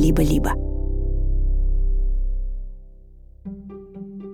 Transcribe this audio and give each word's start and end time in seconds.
«Либо-либо». 0.00 0.52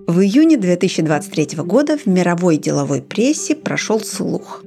В 0.07 0.21
июне 0.21 0.57
2023 0.57 1.57
года 1.63 1.97
в 1.97 2.05
мировой 2.05 2.57
деловой 2.57 3.01
прессе 3.01 3.55
прошел 3.55 3.99
слух. 3.99 4.63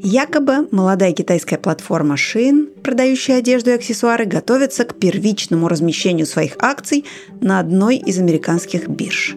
Якобы 0.00 0.66
молодая 0.72 1.12
китайская 1.12 1.58
платформа 1.58 2.16
Shein, 2.16 2.80
продающая 2.82 3.36
одежду 3.36 3.70
и 3.70 3.74
аксессуары, 3.74 4.24
готовится 4.24 4.84
к 4.84 4.98
первичному 4.98 5.68
размещению 5.68 6.26
своих 6.26 6.56
акций 6.58 7.04
на 7.40 7.60
одной 7.60 7.98
из 7.98 8.18
американских 8.18 8.88
бирж. 8.88 9.36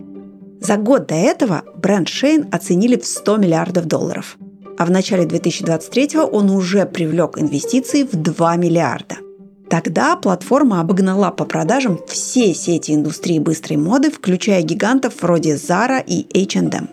За 0.62 0.78
год 0.78 1.08
до 1.08 1.16
этого 1.16 1.64
бренд 1.76 2.08
Shein 2.08 2.50
оценили 2.52 2.96
в 2.96 3.06
100 3.06 3.38
миллиардов 3.38 3.86
долларов, 3.86 4.38
а 4.78 4.86
в 4.86 4.90
начале 4.90 5.26
2023 5.26 6.18
он 6.20 6.50
уже 6.50 6.86
привлек 6.86 7.38
инвестиции 7.38 8.04
в 8.04 8.16
2 8.16 8.56
миллиарда. 8.56 9.18
Тогда 9.70 10.16
платформа 10.16 10.82
обогнала 10.82 11.32
по 11.32 11.46
продажам 11.46 12.00
все 12.08 12.54
сети 12.54 12.94
индустрии 12.94 13.40
быстрой 13.40 13.78
моды, 13.78 14.12
включая 14.12 14.62
гигантов 14.62 15.22
вроде 15.22 15.56
Zara 15.56 16.04
и 16.06 16.28
H&M. 16.34 16.90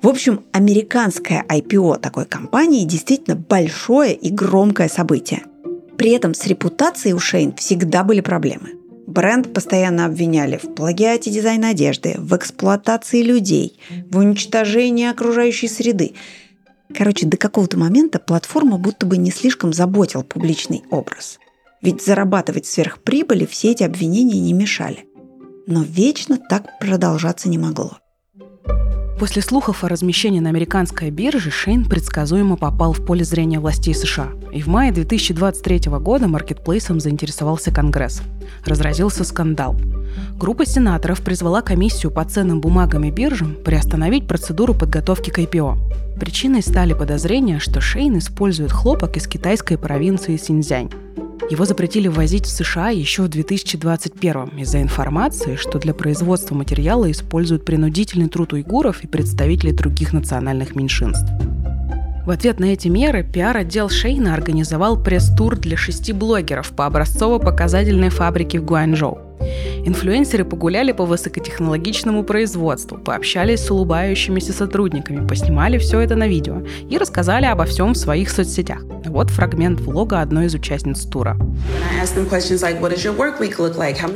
В 0.00 0.08
общем, 0.08 0.44
американское 0.52 1.44
IPO 1.48 1.98
такой 1.98 2.24
компании 2.24 2.84
действительно 2.84 3.36
большое 3.36 4.14
и 4.14 4.30
громкое 4.30 4.88
событие. 4.88 5.42
При 5.98 6.12
этом 6.12 6.32
с 6.32 6.46
репутацией 6.46 7.12
у 7.12 7.18
Шейн 7.18 7.54
всегда 7.56 8.04
были 8.04 8.20
проблемы. 8.20 8.70
Бренд 9.06 9.52
постоянно 9.52 10.06
обвиняли 10.06 10.56
в 10.56 10.74
плагиате 10.74 11.30
дизайна 11.30 11.70
одежды, 11.70 12.14
в 12.16 12.34
эксплуатации 12.36 13.22
людей, 13.22 13.78
в 14.10 14.18
уничтожении 14.18 15.10
окружающей 15.10 15.68
среды. 15.68 16.14
Короче, 16.96 17.26
до 17.26 17.36
какого-то 17.36 17.76
момента 17.76 18.20
платформа 18.20 18.78
будто 18.78 19.04
бы 19.04 19.16
не 19.16 19.30
слишком 19.30 19.72
заботил 19.72 20.22
публичный 20.22 20.84
образ– 20.90 21.39
ведь 21.82 22.04
зарабатывать 22.04 22.66
сверхприбыли 22.66 23.46
все 23.46 23.72
эти 23.72 23.82
обвинения 23.82 24.40
не 24.40 24.52
мешали. 24.52 25.06
Но 25.66 25.82
вечно 25.82 26.38
так 26.48 26.78
продолжаться 26.80 27.48
не 27.48 27.58
могло. 27.58 27.98
После 29.20 29.42
слухов 29.42 29.84
о 29.84 29.88
размещении 29.88 30.40
на 30.40 30.48
американской 30.48 31.10
бирже 31.10 31.50
Шейн 31.50 31.84
предсказуемо 31.84 32.56
попал 32.56 32.94
в 32.94 33.04
поле 33.04 33.22
зрения 33.22 33.60
властей 33.60 33.94
США. 33.94 34.30
И 34.50 34.62
в 34.62 34.66
мае 34.66 34.92
2023 34.92 35.90
года 36.00 36.26
маркетплейсом 36.26 37.00
заинтересовался 37.00 37.70
Конгресс. 37.70 38.22
Разразился 38.64 39.24
скандал. 39.24 39.76
Группа 40.38 40.64
сенаторов 40.64 41.20
призвала 41.20 41.60
комиссию 41.60 42.12
по 42.12 42.24
ценным 42.24 42.62
бумагам 42.62 43.04
и 43.04 43.10
биржам 43.10 43.56
приостановить 43.62 44.26
процедуру 44.26 44.72
подготовки 44.72 45.28
к 45.28 45.38
IPO. 45.38 46.18
Причиной 46.18 46.62
стали 46.62 46.94
подозрения, 46.94 47.58
что 47.58 47.82
Шейн 47.82 48.16
использует 48.16 48.72
хлопок 48.72 49.18
из 49.18 49.26
китайской 49.26 49.76
провинции 49.76 50.38
Синьцзянь. 50.38 50.90
Его 51.48 51.64
запретили 51.64 52.08
ввозить 52.08 52.46
в 52.46 52.50
США 52.50 52.90
еще 52.90 53.22
в 53.22 53.28
2021 53.28 54.58
из-за 54.58 54.82
информации, 54.82 55.56
что 55.56 55.78
для 55.78 55.94
производства 55.94 56.54
материала 56.54 57.10
используют 57.10 57.64
принудительный 57.64 58.28
труд 58.28 58.52
уйгуров 58.52 59.02
и 59.02 59.06
представителей 59.06 59.72
других 59.72 60.12
национальных 60.12 60.74
меньшинств. 60.76 61.30
В 62.26 62.30
ответ 62.30 62.60
на 62.60 62.66
эти 62.66 62.88
меры 62.88 63.24
пиар-отдел 63.24 63.88
Шейна 63.88 64.34
организовал 64.34 65.02
пресс-тур 65.02 65.56
для 65.56 65.76
шести 65.76 66.12
блогеров 66.12 66.70
по 66.70 66.86
образцово-показательной 66.86 68.10
фабрике 68.10 68.60
в 68.60 68.64
Гуанчжоу. 68.64 69.29
Инфлюенсеры 69.84 70.44
погуляли 70.44 70.92
по 70.92 71.06
высокотехнологичному 71.06 72.24
производству, 72.24 72.98
пообщались 72.98 73.64
с 73.64 73.70
улыбающимися 73.70 74.52
сотрудниками, 74.52 75.26
поснимали 75.26 75.78
все 75.78 76.00
это 76.00 76.16
на 76.16 76.28
видео 76.28 76.62
и 76.88 76.98
рассказали 76.98 77.46
обо 77.46 77.64
всем 77.64 77.92
в 77.92 77.96
своих 77.96 78.30
соцсетях. 78.30 78.82
Вот 79.06 79.30
фрагмент 79.30 79.80
влога 79.80 80.20
одной 80.20 80.46
из 80.46 80.54
участниц 80.54 81.04
тура. 81.06 81.36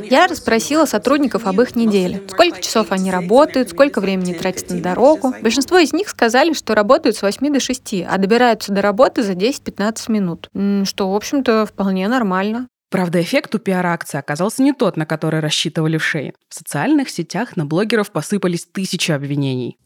Я 0.09 0.27
расспросила 0.27 0.85
сотрудников 0.85 1.47
об 1.47 1.61
их 1.61 1.75
неделе. 1.75 2.21
Сколько 2.29 2.61
часов 2.61 2.91
они 2.91 3.11
работают, 3.11 3.69
сколько 3.69 3.99
времени 3.99 4.33
тратят 4.33 4.69
на 4.69 4.81
дорогу. 4.81 5.33
Большинство 5.41 5.79
из 5.79 5.93
них 5.93 6.09
сказали, 6.09 6.53
что 6.53 6.75
работают 6.75 7.15
с 7.17 7.21
8 7.21 7.51
до 7.51 7.59
6, 7.59 8.05
а 8.07 8.17
добираются 8.17 8.71
до 8.71 8.81
работы 8.81 9.23
за 9.23 9.33
10-15 9.33 10.11
минут. 10.11 10.49
Что, 10.87 11.11
в 11.11 11.15
общем-то, 11.15 11.65
вполне 11.65 12.07
нормально. 12.07 12.67
Правда, 12.89 13.19
эффект 13.19 13.55
у 13.55 13.59
пиар-акции 13.59 14.17
оказался 14.17 14.61
не 14.61 14.71
тот, 14.71 14.95
на 14.95 15.05
который 15.05 15.39
рассчитывали 15.39 15.97
в 15.97 16.05
Шейн. 16.05 16.33
В 16.47 16.55
социальных 16.55 17.09
сетях 17.09 17.57
на 17.57 17.65
блогеров 17.65 18.11
посыпались 18.11 18.67
тысячи 18.71 19.11
обвинений. 19.11 19.77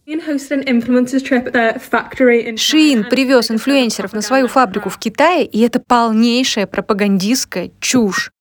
Шиин 2.57 3.03
привез 3.05 3.51
инфлюенсеров 3.51 4.13
на 4.13 4.21
свою 4.21 4.47
фабрику 4.47 4.89
в 4.89 4.97
Китае, 4.97 5.45
и 5.45 5.59
это 5.61 5.79
полнейшая 5.79 6.67
пропагандистская 6.67 7.71
чушь. 7.79 8.31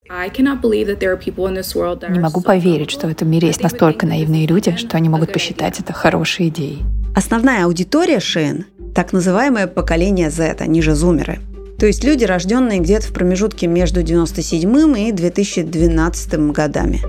Не 2.09 2.19
могу 2.19 2.41
поверить, 2.41 2.91
что 2.91 3.07
в 3.07 3.11
этом 3.11 3.29
мире 3.29 3.47
есть 3.47 3.63
настолько 3.63 4.05
наивные 4.05 4.45
люди, 4.45 4.75
что 4.75 4.97
они 4.97 5.07
могут 5.07 5.31
посчитать 5.31 5.79
это 5.79 5.93
хорошей 5.93 6.49
идеей. 6.49 6.83
Основная 7.15 7.65
аудитория 7.65 8.19
Шейн– 8.19 8.65
так 8.95 9.13
называемое 9.13 9.67
поколение 9.67 10.29
Z, 10.29 10.57
они 10.59 10.81
же 10.81 10.95
зумеры– 10.95 11.39
то 11.79 11.85
есть 11.85 12.03
люди, 12.03 12.25
рожденные 12.25 12.79
где-то 12.79 13.07
в 13.07 13.13
промежутке 13.13 13.67
между 13.67 14.03
97 14.03 14.99
и 14.99 15.11
2012 15.13 16.33
годами. 16.51 17.01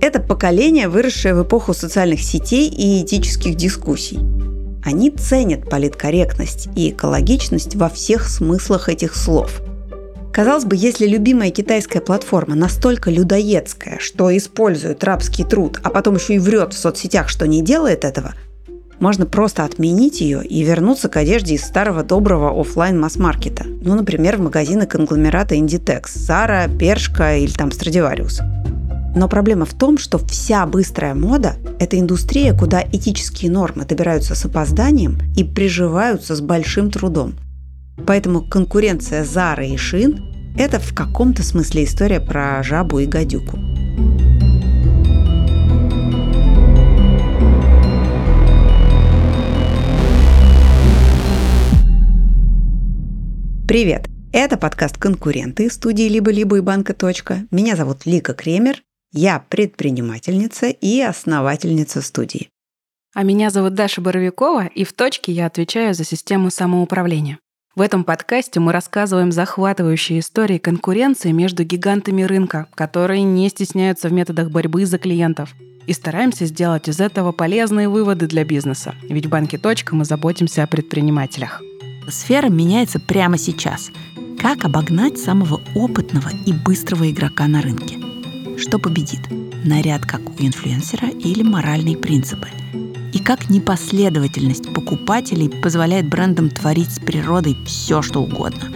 Это 0.00 0.20
поколение, 0.20 0.88
выросшее 0.88 1.34
в 1.34 1.42
эпоху 1.42 1.74
социальных 1.74 2.22
сетей 2.22 2.68
и 2.68 3.02
этических 3.02 3.56
дискуссий. 3.56 4.18
Они 4.82 5.10
ценят 5.10 5.68
политкорректность 5.68 6.68
и 6.76 6.90
экологичность 6.90 7.76
во 7.76 7.90
всех 7.90 8.26
смыслах 8.26 8.88
этих 8.88 9.14
слов. 9.14 9.60
Казалось 10.32 10.64
бы, 10.64 10.76
если 10.76 11.06
любимая 11.06 11.50
китайская 11.50 12.00
платформа 12.00 12.54
настолько 12.54 13.10
людоедская, 13.10 13.98
что 13.98 14.34
использует 14.34 15.04
рабский 15.04 15.44
труд, 15.44 15.78
а 15.82 15.90
потом 15.90 16.14
еще 16.14 16.36
и 16.36 16.38
врет 16.38 16.72
в 16.72 16.78
соцсетях, 16.78 17.28
что 17.28 17.46
не 17.46 17.62
делает 17.62 18.04
этого– 18.04 18.34
можно 19.00 19.26
просто 19.26 19.64
отменить 19.64 20.20
ее 20.20 20.44
и 20.44 20.62
вернуться 20.62 21.08
к 21.08 21.16
одежде 21.16 21.54
из 21.54 21.64
старого 21.64 22.02
доброго 22.02 22.58
офлайн 22.60 22.98
масс-маркета. 22.98 23.64
Ну, 23.82 23.94
например, 23.94 24.36
в 24.36 24.40
магазины 24.40 24.86
конгломерата 24.86 25.54
Inditex, 25.54 26.04
Zara, 26.16 26.74
Першка 26.76 27.36
или 27.36 27.52
там 27.52 27.68
Stradivarius. 27.68 28.40
Но 29.14 29.28
проблема 29.28 29.64
в 29.64 29.72
том, 29.72 29.96
что 29.96 30.18
вся 30.18 30.66
быстрая 30.66 31.14
мода– 31.14 31.54
это 31.78 31.98
индустрия, 31.98 32.52
куда 32.52 32.82
этические 32.82 33.50
нормы 33.50 33.86
добираются 33.86 34.34
с 34.34 34.44
опозданием 34.44 35.18
и 35.36 35.42
приживаются 35.42 36.36
с 36.36 36.40
большим 36.42 36.90
трудом. 36.90 37.34
Поэтому 38.06 38.42
конкуренция 38.42 39.24
Zara 39.24 39.66
и 39.66 39.76
Шин– 39.78 40.20
это 40.58 40.78
в 40.78 40.94
каком-то 40.94 41.42
смысле 41.42 41.84
история 41.84 42.20
про 42.20 42.62
жабу 42.62 42.98
и 42.98 43.06
гадюку. 43.06 43.58
Привет! 53.76 54.08
Это 54.32 54.56
подкаст 54.56 54.96
«Конкуренты» 54.96 55.68
студии 55.68 56.08
«Либо-либо» 56.08 56.56
и 56.56 56.60
«Банка. 56.62 56.96
Меня 57.50 57.76
зовут 57.76 58.06
Лика 58.06 58.32
Кремер. 58.32 58.82
Я 59.12 59.44
предпринимательница 59.50 60.68
и 60.68 61.02
основательница 61.02 62.00
студии. 62.00 62.48
А 63.14 63.22
меня 63.22 63.50
зовут 63.50 63.74
Даша 63.74 64.00
Боровикова, 64.00 64.64
и 64.64 64.84
в 64.84 64.94
«Точке» 64.94 65.32
я 65.32 65.44
отвечаю 65.44 65.92
за 65.92 66.04
систему 66.04 66.48
самоуправления. 66.48 67.38
В 67.74 67.82
этом 67.82 68.04
подкасте 68.04 68.60
мы 68.60 68.72
рассказываем 68.72 69.30
захватывающие 69.30 70.20
истории 70.20 70.56
конкуренции 70.56 71.32
между 71.32 71.62
гигантами 71.62 72.22
рынка, 72.22 72.68
которые 72.74 73.24
не 73.24 73.46
стесняются 73.50 74.08
в 74.08 74.12
методах 74.14 74.50
борьбы 74.50 74.86
за 74.86 74.96
клиентов. 74.96 75.54
И 75.86 75.92
стараемся 75.92 76.46
сделать 76.46 76.88
из 76.88 76.98
этого 76.98 77.30
полезные 77.30 77.90
выводы 77.90 78.26
для 78.26 78.46
бизнеса. 78.46 78.94
Ведь 79.02 79.26
в 79.26 79.28
банке 79.28 79.58
«Точка» 79.58 79.94
мы 79.94 80.06
заботимся 80.06 80.62
о 80.62 80.66
предпринимателях. 80.66 81.60
Сфера 82.08 82.48
меняется 82.48 83.00
прямо 83.00 83.36
сейчас. 83.36 83.90
Как 84.38 84.64
обогнать 84.64 85.18
самого 85.18 85.60
опытного 85.74 86.30
и 86.46 86.52
быстрого 86.52 87.10
игрока 87.10 87.48
на 87.48 87.62
рынке? 87.62 87.98
Что 88.58 88.78
победит? 88.78 89.20
Наряд 89.64 90.06
как 90.06 90.20
у 90.28 90.32
инфлюенсера 90.38 91.08
или 91.08 91.42
моральные 91.42 91.96
принципы? 91.96 92.48
И 93.12 93.18
как 93.18 93.50
непоследовательность 93.50 94.72
покупателей 94.72 95.48
позволяет 95.48 96.08
брендам 96.08 96.48
творить 96.50 96.92
с 96.92 97.00
природой 97.00 97.56
все, 97.66 98.02
что 98.02 98.22
угодно? 98.22 98.70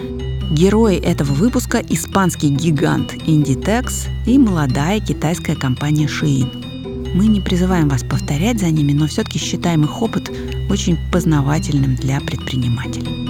Герои 0.51 0.97
этого 0.97 1.31
выпуска– 1.31 1.77
испанский 1.89 2.49
гигант 2.49 3.13
Inditex 3.13 4.09
и 4.25 4.37
молодая 4.37 4.99
китайская 4.99 5.55
компания 5.55 6.07
Shein. 6.07 6.70
Мы 7.13 7.27
не 7.27 7.41
призываем 7.41 7.89
вас 7.89 8.03
повторять 8.03 8.59
за 8.59 8.67
ними, 8.67 8.93
но 8.93 9.05
все-таки 9.07 9.37
считаем 9.37 9.83
их 9.83 10.01
опыт 10.01 10.31
очень 10.69 10.97
познавательным 11.11 11.95
для 11.95 12.21
предпринимателей. 12.21 13.27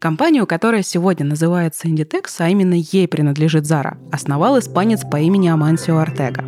Компанию, 0.00 0.46
которая 0.46 0.82
сегодня 0.82 1.24
называется 1.24 1.86
Inditex, 1.86 2.24
а 2.38 2.48
именно 2.48 2.74
ей 2.74 3.06
принадлежит 3.06 3.64
Zara, 3.64 3.96
основал 4.12 4.58
испанец 4.58 5.02
по 5.02 5.18
имени 5.18 5.48
Амансио 5.48 5.98
Артега. 5.98 6.44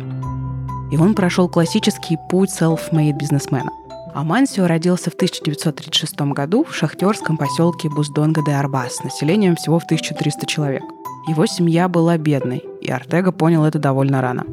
И 0.91 0.97
он 0.97 1.15
прошел 1.15 1.49
классический 1.49 2.17
путь 2.29 2.49
self-made 2.49 3.17
бизнесмена. 3.17 3.71
Амансио 4.13 4.67
родился 4.67 5.09
в 5.09 5.15
1936 5.15 6.19
году 6.33 6.65
в 6.65 6.75
шахтерском 6.75 7.37
поселке 7.37 7.89
Буздонга 7.89 8.43
де 8.45 8.51
Арбас 8.51 8.97
с 8.97 9.03
населением 9.03 9.55
всего 9.55 9.79
в 9.79 9.85
1300 9.85 10.45
человек– 10.45 10.83
Его 11.27 11.45
семья 11.45 11.89
была 11.89 12.17
бедной, 12.17 12.63
и 12.81 12.89
Артега 12.89 13.33
понял 13.33 13.65
это 13.65 13.79
довольно 13.79 14.21
рано. 14.21 14.45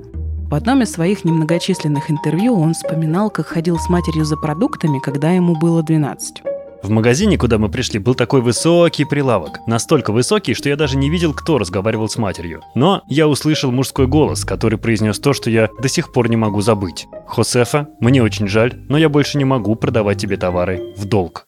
В 0.50 0.54
одном 0.54 0.82
из 0.82 0.90
своих 0.90 1.24
немногочисленных 1.24 2.10
интервью 2.10 2.54
он 2.54 2.74
вспоминал, 2.74 3.30
как 3.30 3.46
ходил 3.46 3.78
с 3.78 3.88
матерью 3.88 4.24
за 4.24 4.36
продуктами, 4.36 4.98
когда 4.98 5.30
ему 5.30 5.56
было 5.56 5.82
12. 5.82 6.42
В 6.82 6.90
магазине, 6.90 7.38
куда 7.38 7.58
мы 7.58 7.70
пришли, 7.70 7.98
был 7.98 8.14
такой 8.14 8.42
высокий 8.42 9.04
прилавок. 9.04 9.60
Настолько 9.66 10.12
высокий, 10.12 10.52
что 10.52 10.68
я 10.68 10.76
даже 10.76 10.98
не 10.98 11.08
видел, 11.08 11.32
кто 11.32 11.58
разговаривал 11.58 12.08
с 12.08 12.18
матерью. 12.18 12.60
Но 12.74 13.02
я 13.08 13.26
услышал 13.26 13.70
мужской 13.70 14.06
голос, 14.06 14.44
который 14.44 14.78
произнес 14.78 15.18
то, 15.18 15.32
что 15.32 15.48
я 15.48 15.70
до 15.80 15.88
сих 15.88 16.12
пор 16.12 16.28
не 16.28 16.36
могу 16.36 16.60
забыть. 16.60 17.06
«Хосефа, 17.26 17.88
мне 18.00 18.22
очень 18.22 18.48
жаль, 18.48 18.74
но 18.88 18.98
я 18.98 19.08
больше 19.08 19.38
не 19.38 19.44
могу 19.44 19.76
продавать 19.76 20.18
тебе 20.18 20.36
товары 20.36 20.92
в 20.96 21.06
долг». 21.06 21.46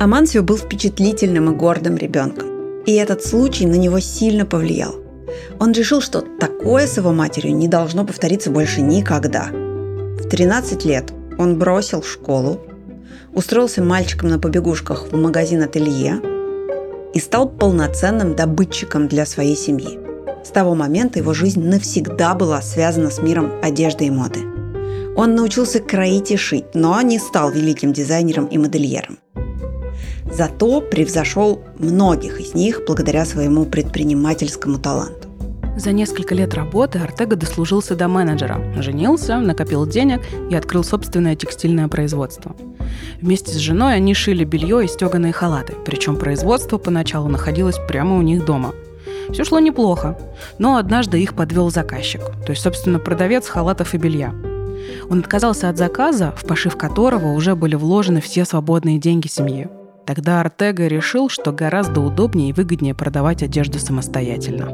Амансио 0.00 0.42
был 0.42 0.56
впечатлительным 0.56 1.52
и 1.52 1.54
гордым 1.54 1.96
ребенком. 1.96 2.61
И 2.86 2.94
этот 2.94 3.24
случай 3.24 3.66
на 3.66 3.76
него 3.76 4.00
сильно 4.00 4.44
повлиял. 4.44 4.94
Он 5.60 5.72
решил, 5.72 6.00
что 6.00 6.20
такое 6.20 6.86
с 6.86 6.96
его 6.96 7.12
матерью 7.12 7.54
не 7.54 7.68
должно 7.68 8.04
повториться 8.04 8.50
больше 8.50 8.80
никогда. 8.80 9.48
В 9.52 10.28
13 10.28 10.84
лет 10.84 11.12
он 11.38 11.58
бросил 11.58 12.02
школу, 12.02 12.60
устроился 13.32 13.82
мальчиком 13.82 14.28
на 14.28 14.38
побегушках 14.38 15.06
в 15.10 15.16
магазин 15.16 15.62
ателье 15.62 16.20
и 17.14 17.20
стал 17.20 17.48
полноценным 17.48 18.34
добытчиком 18.34 19.08
для 19.08 19.26
своей 19.26 19.56
семьи. 19.56 19.98
С 20.44 20.48
того 20.48 20.74
момента 20.74 21.18
его 21.18 21.34
жизнь 21.34 21.62
навсегда 21.62 22.34
была 22.34 22.60
связана 22.62 23.10
с 23.10 23.22
миром 23.22 23.52
одежды 23.62 24.06
и 24.06 24.10
моды. 24.10 24.40
Он 25.16 25.34
научился 25.34 25.78
кроить 25.78 26.30
и 26.30 26.36
шить, 26.36 26.74
но 26.74 27.00
не 27.02 27.18
стал 27.18 27.50
великим 27.50 27.92
дизайнером 27.92 28.46
и 28.46 28.58
модельером. 28.58 29.18
Зато 30.32 30.80
превзошел 30.80 31.62
многих 31.78 32.40
из 32.40 32.54
них 32.54 32.80
благодаря 32.86 33.26
своему 33.26 33.66
предпринимательскому 33.66 34.78
таланту. 34.78 35.28
За 35.76 35.92
несколько 35.92 36.34
лет 36.34 36.54
работы 36.54 36.98
Артега 36.98 37.36
дослужился 37.36 37.94
до 37.96 38.08
менеджера, 38.08 38.60
женился, 38.76 39.38
накопил 39.38 39.86
денег 39.86 40.20
и 40.50 40.54
открыл 40.54 40.84
собственное 40.84 41.36
текстильное 41.36 41.88
производство. 41.88 42.56
Вместе 43.20 43.52
с 43.52 43.56
женой 43.56 43.94
они 43.94 44.14
шили 44.14 44.44
белье 44.44 44.84
и 44.84 44.88
стеганые 44.88 45.32
халаты, 45.32 45.74
причем 45.84 46.16
производство 46.16 46.78
поначалу 46.78 47.28
находилось 47.28 47.78
прямо 47.88 48.16
у 48.16 48.22
них 48.22 48.44
дома. 48.44 48.72
Все 49.32 49.44
шло 49.44 49.58
неплохо, 49.58 50.18
но 50.58 50.76
однажды 50.76 51.22
их 51.22 51.34
подвел 51.34 51.70
заказчик, 51.70 52.22
то 52.46 52.52
есть, 52.52 52.62
собственно, 52.62 52.98
продавец 52.98 53.48
халатов 53.48 53.94
и 53.94 53.98
белья. 53.98 54.34
Он 55.10 55.20
отказался 55.20 55.68
от 55.68 55.76
заказа, 55.76 56.32
в 56.36 56.46
пошив 56.46 56.76
которого 56.76 57.32
уже 57.32 57.54
были 57.54 57.74
вложены 57.74 58.20
все 58.20 58.44
свободные 58.44 58.98
деньги 58.98 59.26
семьи. 59.26 59.68
Тогда 60.14 60.42
Артега 60.42 60.88
решил, 60.88 61.30
что 61.30 61.52
гораздо 61.52 62.02
удобнее 62.02 62.50
и 62.50 62.52
выгоднее 62.52 62.94
продавать 62.94 63.42
одежду 63.42 63.78
самостоятельно. 63.78 64.68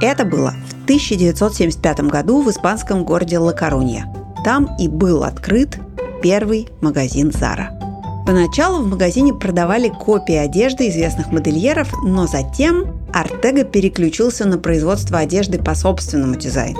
Это 0.00 0.24
было 0.24 0.52
в 0.68 0.84
1975 0.84 2.02
году 2.02 2.42
в 2.42 2.48
испанском 2.48 3.02
городе 3.04 3.40
Ла-Корунья. 3.40 4.06
Там 4.44 4.68
и 4.78 4.86
был 4.86 5.24
открыт 5.24 5.80
первый 6.22 6.68
магазин 6.80 7.30
Zara. 7.30 7.70
Поначалу 8.24 8.84
в 8.84 8.86
магазине 8.86 9.34
продавали 9.34 9.88
копии 9.88 10.36
одежды 10.36 10.88
известных 10.90 11.32
модельеров, 11.32 11.92
но 12.04 12.28
затем 12.28 12.84
Артега 13.12 13.64
переключился 13.64 14.46
на 14.46 14.58
производство 14.58 15.18
одежды 15.18 15.58
по 15.60 15.74
собственному 15.74 16.36
дизайну. 16.36 16.78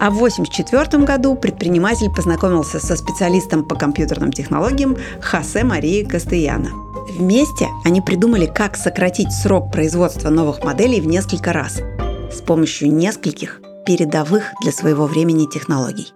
А 0.00 0.10
в 0.10 0.16
1984 0.16 1.04
году 1.04 1.34
предприниматель 1.34 2.10
познакомился 2.10 2.80
со 2.80 2.96
специалистом 2.96 3.64
по 3.64 3.74
компьютерным 3.74 4.32
технологиям 4.32 4.96
Хосе 5.20 5.64
Марии 5.64 6.04
Кастеяна. 6.04 6.70
Вместе 7.18 7.68
они 7.84 8.00
придумали, 8.00 8.46
как 8.46 8.76
сократить 8.76 9.32
срок 9.32 9.70
производства 9.72 10.30
новых 10.30 10.64
моделей 10.64 11.00
в 11.00 11.06
несколько 11.06 11.52
раз– 11.52 11.80
с 12.34 12.40
помощью 12.40 12.92
нескольких 12.92 13.60
передовых 13.86 14.52
для 14.60 14.72
своего 14.72 15.06
времени 15.06 15.46
технологий. 15.46 16.12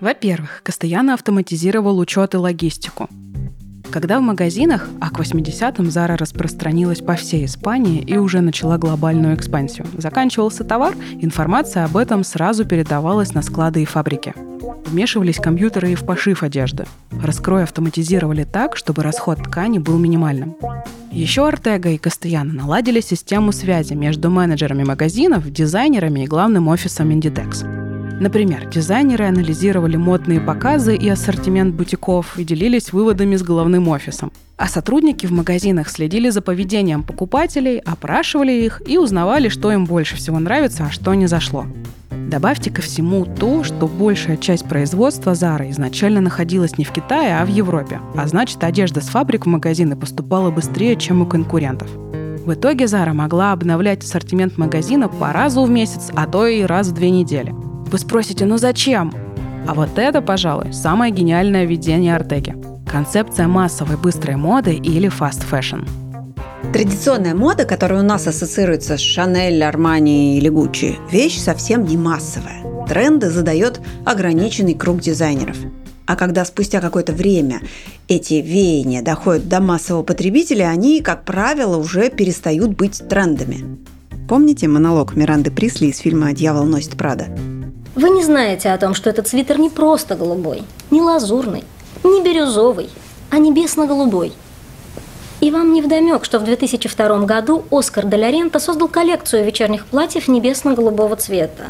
Во-первых, 0.00 0.62
Кастаяна 0.62 1.14
автоматизировал 1.14 1.98
учет 1.98 2.34
и 2.34 2.38
логистику. 2.38 3.08
Когда 3.90 4.20
в 4.20 4.22
магазинах, 4.22 4.88
а 5.00 5.10
к 5.10 5.18
80-м 5.18 5.86
Zara 5.86 6.16
распространилась 6.16 7.00
по 7.00 7.16
всей 7.16 7.44
Испании 7.44 8.00
и 8.00 8.16
уже 8.16 8.40
начала 8.40 8.78
глобальную 8.78 9.34
экспансию, 9.34 9.86
заканчивался 9.98 10.62
товар, 10.62 10.94
информация 11.20 11.84
об 11.84 11.96
этом 11.96 12.22
сразу 12.22 12.64
передавалась 12.64 13.34
на 13.34 13.42
склады 13.42 13.82
и 13.82 13.84
фабрики. 13.84 14.32
Вмешивались 14.86 15.38
компьютеры 15.38 15.90
и 15.90 15.94
в 15.96 16.04
пошив 16.04 16.44
одежды. 16.44 16.84
Раскрой 17.20 17.64
автоматизировали 17.64 18.44
так, 18.44 18.76
чтобы 18.76 19.02
расход 19.02 19.42
ткани 19.42 19.78
был 19.78 19.98
минимальным. 19.98 20.56
Еще 21.10 21.46
Артега 21.46 21.90
и 21.90 21.98
Кастаяна 21.98 22.52
наладили 22.52 23.00
систему 23.00 23.50
связи 23.50 23.94
между 23.94 24.30
менеджерами 24.30 24.84
магазинов, 24.84 25.50
дизайнерами 25.50 26.20
и 26.20 26.26
главным 26.28 26.68
офисом 26.68 27.10
Inditex. 27.10 27.79
Например, 28.20 28.66
дизайнеры 28.66 29.24
анализировали 29.24 29.96
модные 29.96 30.42
показы 30.42 30.94
и 30.94 31.08
ассортимент 31.08 31.74
бутиков 31.74 32.38
и 32.38 32.44
делились 32.44 32.92
выводами 32.92 33.34
с 33.34 33.42
головным 33.42 33.88
офисом. 33.88 34.30
А 34.58 34.68
сотрудники 34.68 35.24
в 35.24 35.32
магазинах 35.32 35.88
следили 35.88 36.28
за 36.28 36.42
поведением 36.42 37.02
покупателей, 37.02 37.78
опрашивали 37.78 38.52
их 38.52 38.82
и 38.86 38.98
узнавали, 38.98 39.48
что 39.48 39.72
им 39.72 39.86
больше 39.86 40.16
всего 40.16 40.38
нравится, 40.38 40.84
а 40.84 40.90
что 40.90 41.14
не 41.14 41.26
зашло. 41.28 41.64
Добавьте 42.10 42.70
ко 42.70 42.82
всему 42.82 43.24
то, 43.24 43.64
что 43.64 43.88
большая 43.88 44.36
часть 44.36 44.66
производства 44.66 45.30
Zara 45.30 45.70
изначально 45.70 46.20
находилась 46.20 46.76
не 46.76 46.84
в 46.84 46.92
Китае, 46.92 47.38
а 47.38 47.44
в 47.46 47.48
Европе. 47.48 48.00
А 48.14 48.26
значит, 48.26 48.62
одежда 48.62 49.00
с 49.00 49.08
фабрик 49.08 49.46
в 49.46 49.48
магазины 49.48 49.96
поступала 49.96 50.50
быстрее, 50.50 50.94
чем 50.96 51.22
у 51.22 51.26
конкурентов. 51.26 51.88
В 52.44 52.52
итоге 52.52 52.84
Zara 52.84 53.14
могла 53.14 53.52
обновлять 53.52 54.04
ассортимент 54.04 54.58
магазина 54.58 55.08
по 55.08 55.32
разу 55.32 55.64
в 55.64 55.70
месяц, 55.70 56.10
а 56.14 56.26
то 56.26 56.46
и 56.46 56.64
раз 56.64 56.88
в 56.88 56.92
две 56.92 57.10
недели. 57.10 57.54
Вы 57.90 57.98
спросите, 57.98 58.46
ну 58.46 58.56
зачем? 58.58 59.12
А 59.66 59.74
вот 59.74 59.98
это, 59.98 60.22
пожалуй, 60.22 60.72
самое 60.72 61.12
гениальное 61.12 61.64
видение 61.64 62.16
Артеги. 62.16 62.56
Концепция 62.90 63.46
массовой 63.46 63.96
быстрой 63.96 64.36
моды 64.36 64.74
или 64.74 65.08
fast 65.08 65.44
fashion– 65.50 65.86
Традиционная 66.72 67.34
мода, 67.34 67.64
которая 67.64 68.00
у 68.00 68.04
нас 68.04 68.28
ассоциируется 68.28 68.96
с 68.96 69.00
Шанель, 69.00 69.64
Армани 69.64 70.38
или 70.38 70.48
Гуччи, 70.48 70.98
вещь 71.10 71.36
совсем 71.36 71.84
не 71.84 71.96
массовая. 71.96 72.62
Тренды 72.86 73.28
задает 73.28 73.80
ограниченный 74.04 74.74
круг 74.74 75.00
дизайнеров. 75.00 75.56
А 76.06 76.14
когда 76.14 76.44
спустя 76.44 76.80
какое-то 76.80 77.12
время 77.12 77.60
эти 78.06 78.34
веяния 78.34 79.02
доходят 79.02 79.48
до 79.48 79.60
массового 79.60 80.04
потребителя, 80.04 80.68
они, 80.68 81.00
как 81.00 81.24
правило, 81.24 81.76
уже 81.76 82.08
перестают 82.08 82.76
быть 82.76 83.02
трендами. 83.08 83.78
Помните 84.28 84.68
монолог 84.68 85.16
Миранды 85.16 85.50
Присли 85.50 85.86
из 85.86 85.98
фильма 85.98 86.32
«Дьявол 86.32 86.66
носит 86.66 86.96
Прада»? 86.96 87.26
Вы 87.94 88.10
не 88.10 88.24
знаете 88.24 88.70
о 88.70 88.78
том, 88.78 88.94
что 88.94 89.10
этот 89.10 89.28
свитер 89.28 89.58
не 89.58 89.70
просто 89.70 90.14
голубой, 90.14 90.62
не 90.90 91.00
лазурный, 91.00 91.64
не 92.04 92.22
бирюзовый, 92.22 92.90
а 93.30 93.38
небесно-голубой– 93.38 94.32
и 95.40 95.50
вам 95.50 95.72
не 95.72 95.80
вдомек, 95.80 96.26
что 96.26 96.38
в 96.38 96.44
2002 96.44 97.20
году 97.20 97.64
Оскар 97.70 98.04
де 98.04 98.16
Лоренто 98.18 98.58
создал 98.58 98.88
коллекцию 98.88 99.44
вечерних 99.44 99.86
платьев 99.86 100.28
небесно-голубого 100.28 101.16
цвета. 101.16 101.68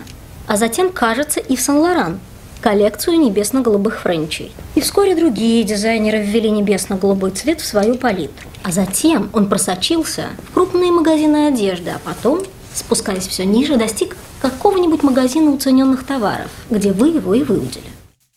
А 0.49 0.57
затем, 0.57 0.91
кажется, 0.91 1.39
и 1.39 1.55
в 1.55 1.61
Сан-Лоран– 1.61 2.19
коллекцию 2.61 3.21
небесно-голубых 3.21 4.01
френчей. 4.01 4.53
И 4.75 4.81
вскоре 4.81 5.15
другие 5.15 5.63
дизайнеры 5.63 6.19
ввели 6.19 6.51
небесно-голубой 6.51 7.31
цвет 7.31 7.61
в 7.61 7.67
свою 7.67 7.95
палитру. 7.95 8.49
А 8.65 8.73
затем 8.73 9.31
он 9.33 9.49
просочился 9.49 10.27
в 10.49 10.55
крупные 10.55 10.91
магазины 10.91 11.47
одежды, 11.47 11.91
а 11.91 12.01
потом, 12.05 12.41
спускаясь 12.75 13.29
все 13.29 13.45
ниже, 13.45 13.77
достиг 13.77 14.17
какого-нибудь 14.41 15.03
магазина 15.03 15.51
уцененных 15.51 16.05
товаров, 16.05 16.51
где 16.71 16.93
вы 16.93 17.09
его 17.09 17.35
и 17.35 17.43
выудили. 17.43 17.85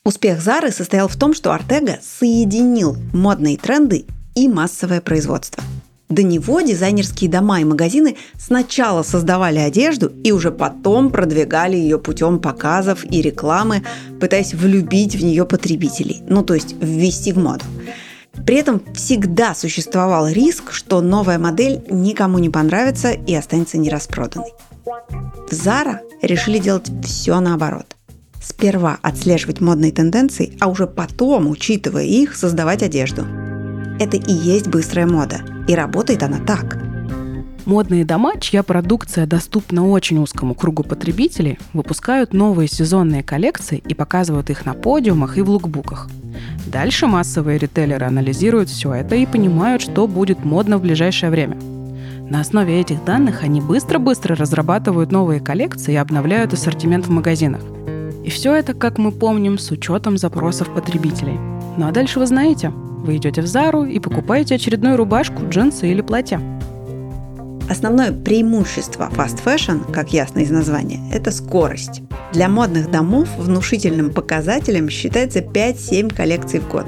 Успех 0.05 0.41
Зары 0.41 0.71
состоял 0.71 1.07
в 1.07 1.15
том, 1.15 1.33
что 1.33 1.53
Артега 1.53 1.99
соединил 2.01 2.97
модные 3.13 3.57
тренды 3.57 4.05
и 4.35 4.47
массовое 4.47 4.99
производство. 4.99 5.63
До 6.09 6.21
него 6.21 6.61
дизайнерские 6.61 7.29
дома 7.29 7.61
и 7.61 7.63
магазины 7.63 8.17
сначала 8.37 9.01
создавали 9.01 9.57
одежду 9.57 10.11
и 10.23 10.31
уже 10.31 10.51
потом 10.51 11.09
продвигали 11.09 11.75
ее 11.75 11.97
путем 11.97 12.39
показов 12.39 13.03
и 13.05 13.21
рекламы, 13.21 13.83
пытаясь 14.19 14.53
влюбить 14.53 15.15
в 15.15 15.23
нее 15.23 15.45
потребителей, 15.45 16.21
ну 16.27 16.43
то 16.43 16.53
есть 16.53 16.75
ввести 16.79 17.31
в 17.31 17.37
моду. 17.37 17.63
При 18.45 18.57
этом 18.57 18.81
всегда 18.93 19.55
существовал 19.55 20.27
риск, 20.27 20.71
что 20.71 21.01
новая 21.01 21.39
модель 21.39 21.81
никому 21.89 22.39
не 22.39 22.49
понравится 22.49 23.11
и 23.11 23.33
останется 23.33 23.77
нераспроданной. 23.77 24.51
В 25.53 25.55
Zara 25.55 25.99
решили 26.23 26.57
делать 26.57 26.89
все 27.03 27.39
наоборот. 27.39 27.95
Сперва 28.41 28.97
отслеживать 29.03 29.61
модные 29.61 29.91
тенденции, 29.91 30.57
а 30.59 30.67
уже 30.67 30.87
потом, 30.87 31.47
учитывая 31.47 32.05
их, 32.05 32.35
создавать 32.35 32.81
одежду– 32.81 33.27
это 33.99 34.17
и 34.17 34.33
есть 34.33 34.67
быстрая 34.67 35.05
мода. 35.05 35.41
И 35.67 35.75
работает 35.75 36.23
она 36.23 36.39
так. 36.39 36.79
Модные 37.65 38.03
дома, 38.03 38.33
чья 38.39 38.63
продукция 38.63 39.27
доступна 39.27 39.87
очень 39.87 40.17
узкому 40.17 40.55
кругу 40.55 40.81
потребителей, 40.81 41.59
выпускают 41.71 42.33
новые 42.33 42.67
сезонные 42.67 43.21
коллекции 43.21 43.83
и 43.87 43.93
показывают 43.93 44.49
их 44.49 44.65
на 44.65 44.73
подиумах 44.73 45.37
и 45.37 45.43
в 45.43 45.49
лукбуках. 45.51 46.09
Дальше 46.65 47.05
массовые 47.05 47.59
ритейлеры 47.59 48.07
анализируют 48.07 48.69
все 48.69 48.91
это 48.91 49.15
и 49.15 49.27
понимают, 49.27 49.83
что 49.83 50.07
будет 50.07 50.43
модно 50.43 50.79
в 50.79 50.81
ближайшее 50.81 51.29
время. 51.29 51.57
На 52.33 52.39
основе 52.39 52.81
этих 52.81 53.05
данных 53.05 53.43
они 53.43 53.61
быстро-быстро 53.61 54.35
разрабатывают 54.35 55.11
новые 55.11 55.39
коллекции 55.39 55.93
и 55.93 55.97
обновляют 55.97 56.51
ассортимент 56.51 57.05
в 57.05 57.11
магазинах. 57.11 57.61
И 58.25 58.31
все 58.31 58.55
это, 58.55 58.73
как 58.73 58.97
мы 58.97 59.11
помним, 59.11 59.59
с 59.59 59.69
учетом 59.69 60.17
запросов 60.17 60.73
потребителей. 60.73 61.37
Ну 61.77 61.87
а 61.87 61.91
дальше 61.91 62.17
вы 62.17 62.25
знаете, 62.25 62.69
вы 62.69 63.17
идете 63.17 63.43
в 63.43 63.45
Зару 63.45 63.85
и 63.85 63.99
покупаете 63.99 64.55
очередную 64.55 64.97
рубашку, 64.97 65.47
джинсы 65.47 65.91
или 65.91 66.01
платье. 66.01 66.39
Основное 67.69 68.11
преимущество 68.11 69.11
fast 69.15 69.43
fashion, 69.45 69.91
как 69.93 70.11
ясно 70.11 70.39
из 70.39 70.49
названия, 70.49 71.01
это 71.13 71.29
скорость. 71.29 72.01
Для 72.33 72.49
модных 72.49 72.89
домов 72.89 73.29
внушительным 73.37 74.11
показателем 74.11 74.89
считается 74.89 75.41
5-7 75.41 76.11
коллекций 76.11 76.61
в 76.61 76.67
год. 76.67 76.87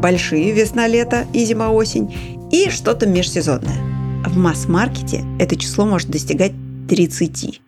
Большие 0.00 0.50
весна-лето 0.52 1.26
и 1.34 1.44
зима-осень 1.44 2.48
и 2.50 2.70
что-то 2.70 3.06
межсезонное. 3.06 3.97
В 4.24 4.36
масс-маркете 4.36 5.24
это 5.38 5.56
число 5.56 5.86
может 5.86 6.10
достигать 6.10 6.52
30. 6.88 7.62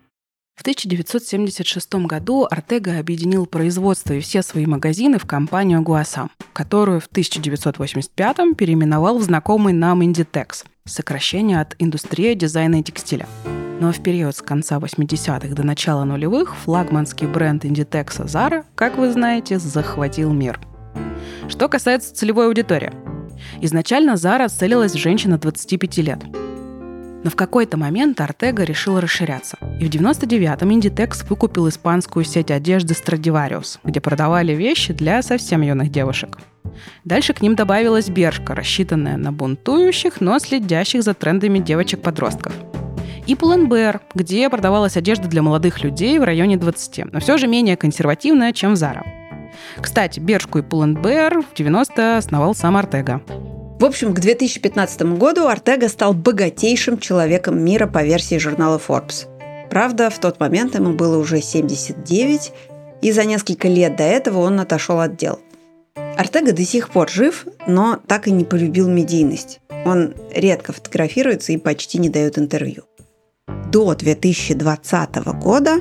В 0.57 0.61
1976 0.63 1.95
году 2.07 2.47
Артега 2.51 2.99
объединил 2.99 3.47
производство 3.47 4.13
и 4.13 4.21
все 4.21 4.43
свои 4.43 4.67
магазины 4.67 5.19
в 5.19 5.27
компанию 5.27 5.81
Гуасам, 5.81 6.31
которую 6.53 7.01
в 7.01 7.07
1985 7.07 8.57
переименовал 8.59 9.19
в 9.19 9.23
знакомый 9.23 9.73
нам 9.73 10.03
Inditex, 10.03 10.65
сокращение 10.85 11.61
от 11.61 11.77
индустрии 11.79 12.35
дизайна 12.35 12.81
и 12.81 12.83
текстиля. 12.83 13.27
Но 13.81 13.93
в 13.93 14.03
период 14.03 14.37
с 14.37 14.43
конца 14.43 14.79
80-х 14.79 15.55
до 15.55 15.63
начала 15.63 16.05
нулевых 16.05 16.57
флагманский 16.57 17.27
бренд 17.27 17.65
Inditex 17.65 18.27
Zara, 18.27 18.65
как 18.75 18.99
вы 18.99 19.13
знаете, 19.13 19.59
захватил 19.59 20.33
мир. 20.33 20.61
Что 21.49 21.69
касается 21.69 22.15
целевой 22.15 22.49
аудитории. 22.49 22.93
Изначально 23.61 24.13
Zara 24.13 24.49
целилась 24.49 24.93
в 24.93 24.99
женщин 24.99 25.39
25 25.39 25.97
лет– 25.99 26.21
но 27.23 27.31
в 27.31 27.37
какой-то 27.37 27.77
момент 27.77 28.21
Артега 28.21 28.65
решил 28.65 28.99
расширяться. 28.99 29.59
И 29.79 29.85
в 29.85 29.91
99-м 29.91 30.71
Inditex 30.71 31.27
выкупил 31.29 31.69
испанскую 31.69 32.25
сеть 32.25 32.51
одежды 32.51 32.95
Stradivarius, 32.95 33.79
где 33.85 34.01
продавали 34.01 34.53
вещи 34.53 34.93
для 34.93 35.23
совсем 35.23 35.61
юных 35.61 35.91
девушек. 35.91 36.39
Дальше 37.05 37.35
к 37.35 37.43
ним 37.43 37.57
добавилась 37.57 38.09
Бершка, 38.09 38.55
рассчитанная 38.55 39.17
на 39.17 39.33
бунтующих, 39.33 40.21
но 40.21 40.39
следящих 40.39 41.03
за 41.03 41.15
трендами 41.15 41.59
девочек-подростков. 41.59 42.55
И 43.27 43.35
Pull&Bear, 43.35 44.01
где 44.15 44.49
продавалась 44.49 44.97
одежда 44.97 45.29
для 45.29 45.43
молодых 45.43 45.83
людей 45.83 46.19
в 46.19 46.25
районе 46.25 46.57
20, 46.57 47.13
но 47.13 47.21
все 47.21 47.37
же 47.37 47.47
менее 47.47 47.77
консервативная, 47.77 48.53
чем 48.53 48.73
Zara. 48.73 49.20
Кстати, 49.81 50.21
Бершку 50.21 50.59
и 50.59 50.63
Pull&Bear 50.63 51.43
в 51.43 51.55
90 51.55 52.17
основал 52.17 52.55
сам 52.55 52.77
Артега. 52.77 53.21
В 53.81 53.85
общем, 53.85 54.13
к 54.13 54.21
2015 54.21 55.03
году 55.17 55.47
Артега 55.47 55.89
стал 55.89 56.13
богатейшим 56.13 56.99
человеком 56.99 57.59
мира 57.65 57.87
по 57.87 58.03
версии 58.03 58.37
журнала 58.37 58.79
Forbes. 58.79 59.27
Правда, 59.71 60.11
в 60.11 60.19
тот 60.19 60.39
момент 60.39 60.75
ему 60.75 60.93
было 60.93 61.17
уже 61.17 61.41
79, 61.41 62.53
и 63.01 63.13
за 63.13 63.25
несколько 63.25 63.69
лет 63.69 63.97
до 63.97 64.03
этого 64.03 64.41
он 64.41 64.61
отошел 64.61 65.01
от 65.01 65.17
дел. 65.17 65.39
Артега 66.17 66.53
до 66.53 66.63
сих 66.63 66.91
пор 66.91 67.09
жив, 67.09 67.47
но 67.67 67.99
так 68.07 68.29
и 68.29 68.33
не 68.33 68.45
полюбил 68.45 68.89
медийность. 68.89 69.61
Он 69.87 70.15
редко 70.35 70.73
фотографируется 70.73 71.53
и 71.53 71.57
почти 71.57 71.99
не 71.99 72.11
дает 72.11 72.39
интервью. 72.39 72.83
До 73.73 73.95
2020 73.95 75.17
года 75.41 75.81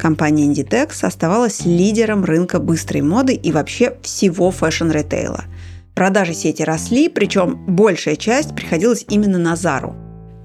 компания 0.00 0.46
Inditex 0.46 1.04
оставалась 1.04 1.64
лидером 1.64 2.24
рынка 2.24 2.58
быстрой 2.58 3.02
моды 3.02 3.34
и 3.34 3.52
вообще 3.52 3.96
всего 4.02 4.50
fashion-ритейла– 4.50 5.44
Продажи 6.00 6.32
сети 6.32 6.62
росли, 6.62 7.10
причем 7.10 7.56
большая 7.66 8.16
часть 8.16 8.54
приходилась 8.54 9.04
именно 9.10 9.38
на 9.38 9.54
Зару. 9.54 9.94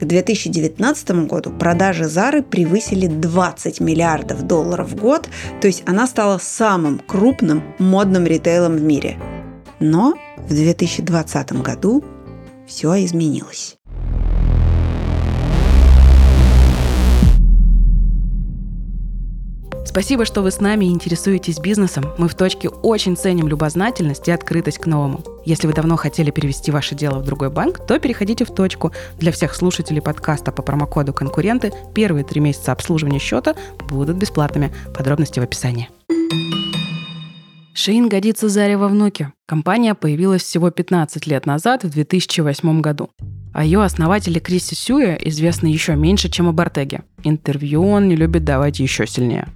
К 0.01 0.05
2019 0.05 1.27
году 1.27 1.51
продажи 1.51 2.09
Зары 2.09 2.43
превысили 2.43 3.07
20 3.07 3.79
миллиардов 3.79 4.43
долларов 4.43 4.89
в 4.89 4.97
год, 4.97 5.29
то 5.61 5.67
есть 5.67 5.83
она 5.85 6.07
стала 6.07 6.39
самым 6.39 6.99
крупным 6.99 7.63
модным 7.79 8.25
ритейлом 8.25 8.75
в 8.75 8.81
мире. 8.81 9.17
Но 9.79 10.15
в 10.39 10.49
2020 10.49 11.53
году 11.61 12.03
все 12.67 13.05
изменилось. 13.05 13.77
Спасибо, 19.95 20.25
что 20.25 20.41
вы 20.41 20.51
с 20.51 20.59
нами 20.59 20.83
и 20.83 20.89
интересуетесь 20.89 21.57
бизнесом. 21.57 22.03
Мы 22.17 22.27
в 22.27 22.35
точке 22.35 22.67
очень 22.67 23.15
ценим 23.15 23.47
любознательность 23.47 24.27
и 24.27 24.31
открытость 24.31 24.79
к 24.79 24.87
новому. 24.87 25.23
Если 25.45 25.67
вы 25.67 25.73
давно 25.73 25.95
хотели 25.95 26.31
перевести 26.31 26.69
ваше 26.69 26.95
дело 26.95 27.19
в 27.19 27.23
другой 27.23 27.49
банк, 27.49 27.79
то 27.87 27.97
переходите 27.97 28.43
в 28.43 28.53
точку. 28.53 28.91
Для 29.19 29.31
всех 29.31 29.55
слушателей 29.55 30.01
подкаста 30.01 30.51
по 30.51 30.61
промокоду 30.63 31.13
«Конкуренты» 31.13 31.71
первые 31.93 32.25
три 32.25 32.41
месяца 32.41 32.73
обслуживания 32.73 33.19
счета 33.19 33.55
будут 33.87 34.17
бесплатными. 34.17 34.73
Подробности 34.93 35.39
в 35.39 35.43
описании. 35.43 35.87
Шейн 37.73 38.09
годится 38.09 38.49
Заре 38.49 38.75
во 38.75 38.89
внуке. 38.89 39.31
Компания 39.45 39.95
появилась 39.95 40.43
всего 40.43 40.71
15 40.71 41.25
лет 41.25 41.45
назад, 41.45 41.85
в 41.85 41.89
2008 41.89 42.81
году. 42.81 43.11
О 43.53 43.63
ее 43.63 43.81
основателе 43.81 44.41
Крисе 44.41 44.75
Сюя 44.75 45.15
известно 45.15 45.67
еще 45.67 45.95
меньше, 45.95 46.27
чем 46.27 46.49
об 46.49 46.59
Артеге. 46.59 47.03
Интервью 47.23 47.87
он 47.87 48.09
не 48.09 48.17
любит 48.17 48.43
давать 48.43 48.79
еще 48.79 49.07
сильнее. 49.07 49.47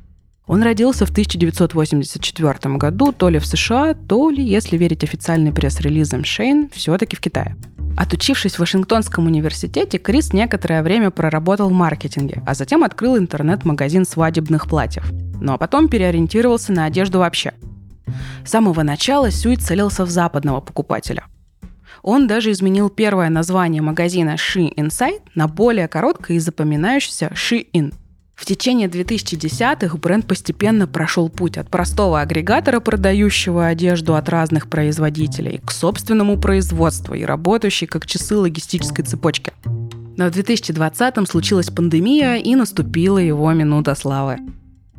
Он 0.50 0.64
родился 0.64 1.06
в 1.06 1.12
1984 1.12 2.76
году 2.78 3.12
то 3.12 3.30
ли 3.30 3.38
в 3.38 3.46
США, 3.46 3.94
то 3.94 4.32
ли, 4.32 4.44
если 4.44 4.78
верить 4.78 5.04
официальным 5.04 5.54
пресс-релизам 5.54 6.24
Шейн, 6.24 6.72
все-таки 6.74 7.16
в 7.16 7.20
Китае. 7.20 7.56
Отучившись 7.96 8.56
в 8.56 8.60
Вашингтонском 8.60 9.28
университете, 9.28 10.00
Крис 10.00 10.34
некоторое 10.34 10.82
время 10.82 11.12
проработал 11.12 11.70
в 11.70 11.74
маркетинге, 11.74 12.42
а 12.48 12.56
затем 12.56 12.84
открыл 12.84 13.16
интернет-магазин 13.16 14.08
свадебных 14.08 14.68
платьев. 14.68 15.12
Ну 15.40 15.54
а 15.54 15.60
потом 15.60 15.88
переориентировался 15.88 16.72
на 16.72 16.86
одежду 16.86 17.20
вообще. 17.20 17.54
С 18.44 18.50
самого 18.50 18.82
начала 18.82 19.30
Сюй 19.30 19.56
целился 19.56 20.04
в 20.04 20.10
западного 20.10 20.62
покупателя. 20.62 21.26
Он 22.02 22.26
даже 22.26 22.50
изменил 22.52 22.90
первое 22.90 23.30
название 23.30 23.84
магазина 23.84 24.32
She 24.32 24.74
Inside 24.74 25.22
на 25.36 25.48
более 25.48 25.88
короткое 25.88 26.38
и 26.38 26.40
запоминающееся 26.40 27.28
She 27.36 27.68
In– 27.72 27.94
в 28.40 28.46
течение 28.46 28.88
2010-х 28.88 29.98
бренд 29.98 30.26
постепенно 30.26 30.88
прошел 30.88 31.28
путь 31.28 31.58
от 31.58 31.70
простого 31.70 32.22
агрегатора, 32.22 32.80
продающего 32.80 33.68
одежду 33.68 34.16
от 34.16 34.30
разных 34.30 34.70
производителей, 34.70 35.60
к 35.66 35.72
собственному 35.72 36.40
производству 36.40 37.16
и 37.16 37.26
работающей 37.26 37.86
как 37.86 38.06
часы 38.06 38.38
логистической 38.38 39.04
цепочки. 39.04 39.52
Но 40.16 40.30
в 40.30 40.38
2020-м 40.38 41.26
случилась 41.26 41.70
пандемия 41.70 42.38
и 42.38 42.56
наступила 42.56 43.18
его 43.18 43.52
минута 43.52 43.94
славы. 43.94 44.38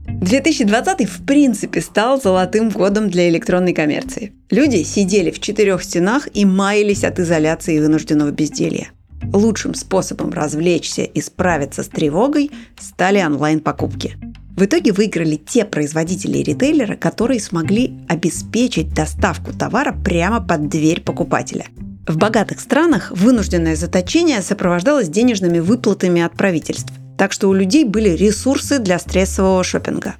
2020 0.07 1.09
в 1.09 1.25
принципе 1.25 1.81
стал 1.81 2.21
золотым 2.21 2.69
годом 2.69 3.09
для 3.09 3.31
электронной 3.31 3.73
коммерции. 3.73 4.35
Люди 4.51 4.83
сидели 4.83 5.31
в 5.31 5.41
четырех 5.41 5.83
стенах 5.83 6.29
и 6.35 6.45
маялись 6.45 7.05
от 7.05 7.19
изоляции 7.19 7.77
и 7.77 7.81
вынужденного 7.81 8.33
безделья. 8.33 8.91
Лучшим 9.33 9.75
способом 9.75 10.33
развлечься 10.33 11.03
и 11.03 11.21
справиться 11.21 11.83
с 11.83 11.89
тревогой 11.89 12.51
стали 12.79 13.23
онлайн-покупки. 13.23 14.17
В 14.57 14.65
итоге 14.65 14.93
выиграли 14.93 15.37
те 15.37 15.65
производители 15.65 16.39
и 16.39 16.43
ритейлеры, 16.43 16.97
которые 16.97 17.41
смогли 17.41 17.99
обеспечить 18.09 18.93
доставку 18.93 19.53
товара 19.53 19.93
прямо 19.93 20.41
под 20.41 20.69
дверь 20.69 21.01
покупателя. 21.01 21.67
В 22.07 22.17
богатых 22.17 22.61
странах 22.61 23.13
вынужденное 23.13 23.77
заточение 23.77 24.43
сопровождалось 24.43 25.09
денежными 25.09 25.61
выплатами 25.61 26.23
от 26.23 26.33
правительств, 26.35 26.93
так 27.17 27.33
что 27.33 27.49
у 27.49 27.53
людей 27.53 27.85
были 27.85 28.11
ресурсы 28.11 28.79
для 28.81 28.99
стрессового 28.99 29.63
шопинга. 29.63 30.17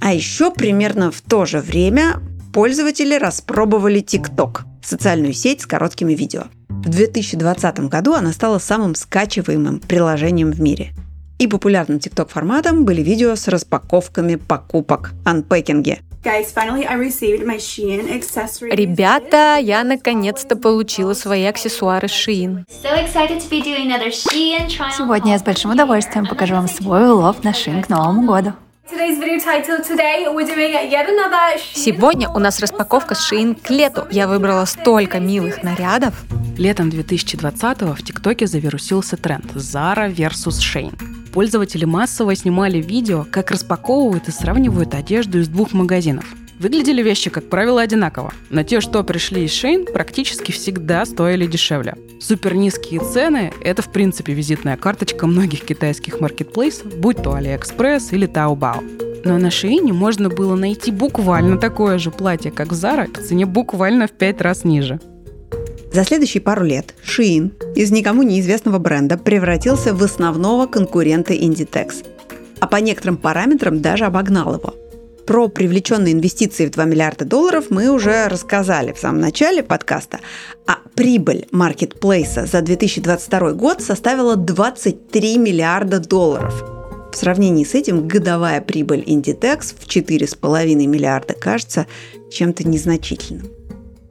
А 0.00 0.12
еще 0.12 0.50
примерно 0.50 1.10
в 1.10 1.20
то 1.20 1.46
же 1.46 1.60
время 1.60 2.20
пользователи 2.52 3.14
распробовали 3.14 4.02
TikTok– 4.02 4.62
социальную 4.82 5.34
сеть 5.34 5.60
с 5.60 5.66
короткими 5.66 6.14
видео– 6.14 6.44
в 6.84 6.88
2020 6.88 7.80
году 7.80 8.14
она 8.14 8.32
стала 8.32 8.58
самым 8.58 8.94
скачиваемым 8.94 9.80
приложением 9.80 10.50
в 10.50 10.60
мире. 10.62 10.92
И 11.38 11.46
популярным 11.46 11.98
TikTok 11.98 12.30
форматом 12.30 12.86
были 12.86 13.02
видео 13.02 13.36
с 13.36 13.48
распаковками 13.48 14.36
покупок, 14.36 15.12
анпекинге. 15.24 16.00
Ребята, 18.70 19.56
я 19.60 19.84
наконец-то 19.84 20.56
получила 20.56 21.12
свои 21.14 21.44
аксессуары 21.44 22.08
Shein. 22.08 22.64
Сегодня 24.96 25.32
я 25.32 25.38
с 25.38 25.42
большим 25.42 25.70
удовольствием 25.72 26.26
покажу 26.26 26.54
вам 26.54 26.68
свой 26.68 27.10
улов 27.10 27.44
на 27.44 27.50
Shein 27.50 27.82
к 27.82 27.88
Новому 27.90 28.26
году. 28.26 28.52
Сегодня 31.74 32.28
у 32.28 32.38
нас 32.38 32.58
распаковка 32.60 33.14
с 33.14 33.32
Shein 33.32 33.54
к 33.60 33.70
лету. 33.70 34.06
Я 34.10 34.26
выбрала 34.26 34.64
столько 34.64 35.20
милых 35.20 35.62
нарядов. 35.62 36.14
Летом 36.58 36.88
2020-го 36.88 37.94
в 37.94 38.02
ТикТоке 38.02 38.46
завирусился 38.46 39.16
тренд 39.16 39.46
Zara 39.54 40.12
versus 40.12 40.58
Shein. 40.58 40.92
Пользователи 41.32 41.84
массово 41.84 42.34
снимали 42.34 42.78
видео, 42.78 43.24
как 43.30 43.52
распаковывают 43.52 44.26
и 44.26 44.32
сравнивают 44.32 44.94
одежду 44.94 45.38
из 45.38 45.48
двух 45.48 45.72
магазинов. 45.72 46.24
Выглядели 46.60 47.02
вещи, 47.02 47.30
как 47.30 47.48
правило, 47.48 47.80
одинаково, 47.80 48.34
но 48.50 48.62
те, 48.62 48.82
что 48.82 49.02
пришли 49.02 49.44
из 49.46 49.50
Shein, 49.50 49.90
практически 49.90 50.52
всегда 50.52 51.06
стоили 51.06 51.46
дешевле. 51.46 51.94
Супер 52.20 52.54
низкие 52.54 53.00
цены– 53.00 53.50
это, 53.64 53.80
в 53.80 53.90
принципе, 53.90 54.34
визитная 54.34 54.76
карточка 54.76 55.26
многих 55.26 55.62
китайских 55.62 56.20
маркетплейсов, 56.20 56.94
будь 56.94 57.22
то 57.22 57.34
AliExpress 57.34 58.08
или 58.10 58.28
Taobao. 58.28 59.22
Но 59.24 59.38
на 59.38 59.46
Shein 59.46 59.90
можно 59.94 60.28
было 60.28 60.54
найти 60.54 60.90
буквально 60.90 61.56
такое 61.56 61.96
же 61.96 62.10
платье, 62.10 62.50
как 62.50 62.72
Zara, 62.72 63.10
по 63.10 63.22
цене 63.22 63.46
буквально 63.46 64.06
в 64.06 64.12
пять 64.12 64.42
раз 64.42 64.62
ниже. 64.62 65.00
За 65.94 66.04
следующие 66.04 66.42
пару 66.42 66.62
лет 66.62 66.94
Shein 67.06 67.52
из 67.74 67.90
никому 67.90 68.22
неизвестного 68.22 68.78
бренда 68.78 69.16
превратился 69.16 69.94
в 69.94 70.02
основного 70.02 70.66
конкурента 70.66 71.32
Inditex, 71.32 72.04
а 72.60 72.66
по 72.66 72.76
некоторым 72.76 73.16
параметрам 73.16 73.80
даже 73.80 74.04
обогнал 74.04 74.56
его. 74.56 74.74
Про 75.26 75.48
привлеченные 75.48 76.14
инвестиции 76.14 76.66
в 76.66 76.70
2 76.70 76.84
миллиарда 76.84 77.24
долларов 77.24 77.66
мы 77.70 77.88
уже 77.88 78.28
рассказали 78.28 78.92
в 78.92 78.98
самом 78.98 79.20
начале 79.20 79.62
подкаста, 79.62 80.20
а 80.66 80.78
прибыль 80.94 81.46
маркетплейса 81.52 82.46
за 82.46 82.62
2022 82.62 83.52
год 83.52 83.82
составила 83.82 84.36
23 84.36 85.38
миллиарда 85.38 86.00
долларов. 86.00 86.64
В 87.12 87.16
сравнении 87.16 87.64
с 87.64 87.74
этим 87.74 88.06
годовая 88.06 88.60
прибыль 88.60 89.04
Inditex 89.06 89.74
в 89.78 89.86
4,5 89.86 90.86
миллиарда 90.86 91.34
кажется 91.34 91.86
чем-то 92.30 92.66
незначительным. 92.66 93.59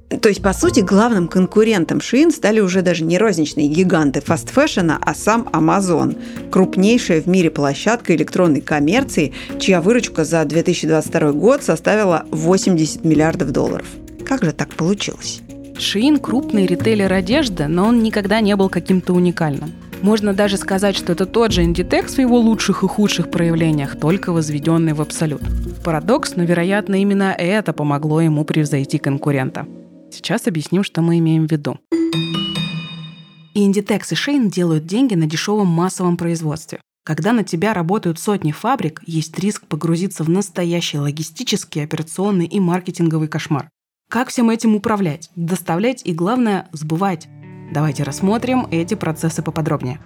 То 0.10 0.28
есть, 0.28 0.42
по 0.42 0.54
сути, 0.54 0.80
главным 0.80 1.28
конкурентом 1.28 2.00
Shein 2.00 2.32
стали 2.32 2.60
уже 2.60 2.82
даже 2.82 3.04
не 3.04 3.20
розничные 3.20 3.68
гиганты 3.68 4.22
фастфэшена, 4.22 4.98
а 5.00 5.14
сам 5.14 5.48
Amazon, 5.54 6.18
крупнейшая 6.50 7.22
в 7.22 7.28
мире 7.28 7.52
площадка 7.52 8.16
электронной 8.16 8.62
коммерции, 8.62 9.34
чья 9.60 9.82
выручка 9.82 10.26
за 10.26 10.44
2022 10.46 11.32
год 11.34 11.64
составила 11.64 12.26
80 12.32 13.06
миллиардов 13.06 13.52
долларов. 13.52 13.86
Как 14.26 14.44
же 14.44 14.52
так 14.52 14.70
получилось? 14.74 15.42
Shein– 15.76 16.20
крупный 16.22 16.66
ритейлер 16.66 17.14
одежды, 17.14 17.68
но 17.68 17.86
он 17.88 18.02
никогда 18.02 18.42
не 18.42 18.56
был 18.56 18.68
каким-то 18.68 19.14
уникальным. 19.14 19.72
Можно 20.02 20.34
даже 20.34 20.58
сказать, 20.58 20.96
что 20.96 21.12
это 21.12 21.26
тот 21.26 21.52
же 21.52 21.64
Inditex 21.64 22.16
в 22.16 22.20
его 22.20 22.40
лучших 22.40 22.84
и 22.84 22.88
худших 22.88 23.30
проявлениях, 23.30 24.00
только 24.00 24.32
возведенный 24.32 24.94
в 24.94 25.02
абсолют. 25.02 25.42
Парадокс, 25.84 26.36
но, 26.36 26.44
вероятно, 26.44 26.96
именно 26.96 27.36
это 27.38 27.74
помогло 27.74 28.22
ему 28.22 28.44
превзойти 28.44 28.98
конкурента. 28.98 29.68
Сейчас 30.12 30.48
объясним, 30.48 30.84
что 30.84 31.02
мы 31.02 31.20
имеем 31.20 31.48
в 31.48 31.52
виду. 31.52 31.78
И 33.54 33.68
Inditex 33.68 34.02
и 34.12 34.16
Shein 34.16 34.50
делают 34.50 34.86
деньги 34.86 35.16
на 35.16 35.26
дешевом 35.26 35.68
массовом 35.68 36.18
производстве. 36.18 36.80
Когда 37.06 37.34
на 37.34 37.44
тебя 37.44 37.74
работают 37.74 38.20
сотни 38.20 38.52
фабрик, 38.52 39.02
есть 39.06 39.38
риск 39.40 39.66
погрузиться 39.66 40.24
в 40.24 40.30
настоящий 40.30 41.00
логистический, 41.00 41.84
операционный 41.84 42.46
и 42.46 42.60
маркетинговый 42.60 43.28
кошмар. 43.28 43.70
Как 44.10 44.30
всем 44.30 44.50
этим 44.50 44.76
управлять, 44.76 45.30
доставлять 45.36 46.02
и, 46.06 46.14
главное, 46.14 46.68
сбывать? 46.72 47.28
Давайте 47.74 48.04
рассмотрим 48.04 48.68
эти 48.72 48.96
процессы 48.96 49.42
поподробнее. 49.42 50.00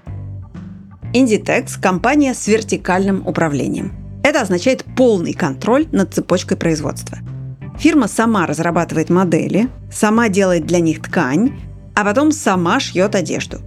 Inditex– 1.14 1.80
компания 1.82 2.34
с 2.34 2.48
вертикальным 2.48 3.26
управлением. 3.28 3.94
Это 4.24 4.42
означает 4.42 4.86
полный 4.96 5.34
контроль 5.34 5.88
над 5.92 6.14
цепочкой 6.14 6.58
производства– 6.58 7.20
Фирма 7.78 8.08
сама 8.08 8.46
разрабатывает 8.46 9.10
модели, 9.10 9.70
сама 9.92 10.30
делает 10.30 10.66
для 10.66 10.80
них 10.80 11.02
ткань, 11.02 11.60
а 11.96 12.04
потом 12.04 12.32
сама 12.32 12.80
шьет 12.80 13.16
одежду. 13.16 13.60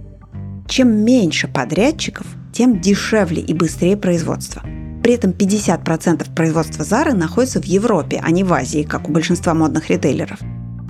Чем 0.67 0.89
меньше 1.03 1.47
подрядчиков, 1.47 2.25
тем 2.53 2.81
дешевле 2.81 3.41
и 3.41 3.53
быстрее 3.53 3.95
производство. 3.95 4.61
При 5.03 5.13
этом 5.13 5.31
50% 5.31 6.35
производства 6.35 6.83
Зары 6.83 7.13
находится 7.13 7.61
в 7.61 7.65
Европе, 7.65 8.21
а 8.23 8.31
не 8.31 8.43
в 8.43 8.51
Азии, 8.51 8.83
как 8.83 9.07
у 9.07 9.11
большинства 9.11 9.53
модных 9.53 9.89
ритейлеров. 9.89 10.39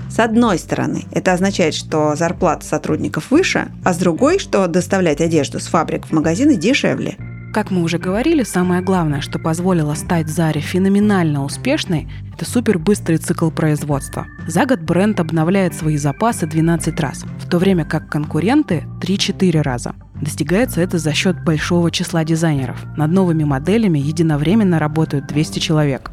С 0.09 0.19
одной 0.19 0.57
стороны, 0.57 1.03
это 1.11 1.33
означает, 1.33 1.75
что 1.75 2.15
зарплата 2.15 2.65
сотрудников 2.65 3.29
выше, 3.29 3.67
а 3.83 3.93
с 3.93 3.97
другой, 3.97 4.39
что 4.39 4.65
доставлять 4.67 5.21
одежду 5.21 5.59
с 5.59 5.67
фабрик 5.67 6.07
в 6.07 6.11
магазины 6.13 6.55
дешевле– 6.55 7.17
как 7.53 7.71
мы 7.71 7.81
уже 7.81 7.97
говорили, 7.97 8.43
самое 8.43 8.81
главное, 8.81 9.21
что 9.21 9.39
позволило 9.39 9.93
стать 9.93 10.27
Заре 10.27 10.61
феноменально 10.61 11.43
успешной, 11.43 12.07
это 12.33 12.45
супербыстрый 12.45 13.17
цикл 13.17 13.49
производства. 13.49 14.27
За 14.47 14.65
год 14.65 14.81
бренд 14.81 15.19
обновляет 15.19 15.73
свои 15.73 15.97
запасы 15.97 16.45
12 16.45 16.99
раз, 16.99 17.25
в 17.39 17.49
то 17.49 17.57
время 17.57 17.85
как 17.85 18.09
конкуренты 18.09 18.83
3-4 19.01 19.61
раза. 19.61 19.95
Достигается 20.21 20.81
это 20.81 20.97
за 20.97 21.13
счет 21.13 21.43
большого 21.43 21.91
числа 21.91 22.23
дизайнеров. 22.23 22.83
Над 22.95 23.11
новыми 23.11 23.43
моделями 23.43 23.99
единовременно 23.99 24.79
работают 24.79 25.27
200 25.27 25.59
человек. 25.59 26.11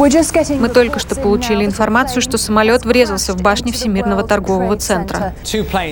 Мы 0.00 0.70
только 0.70 0.98
что 0.98 1.14
получили 1.14 1.66
информацию, 1.66 2.22
что 2.22 2.38
самолет 2.38 2.86
врезался 2.86 3.34
в 3.34 3.42
башню 3.42 3.70
Всемирного 3.70 4.22
торгового 4.22 4.78
центра. 4.78 5.34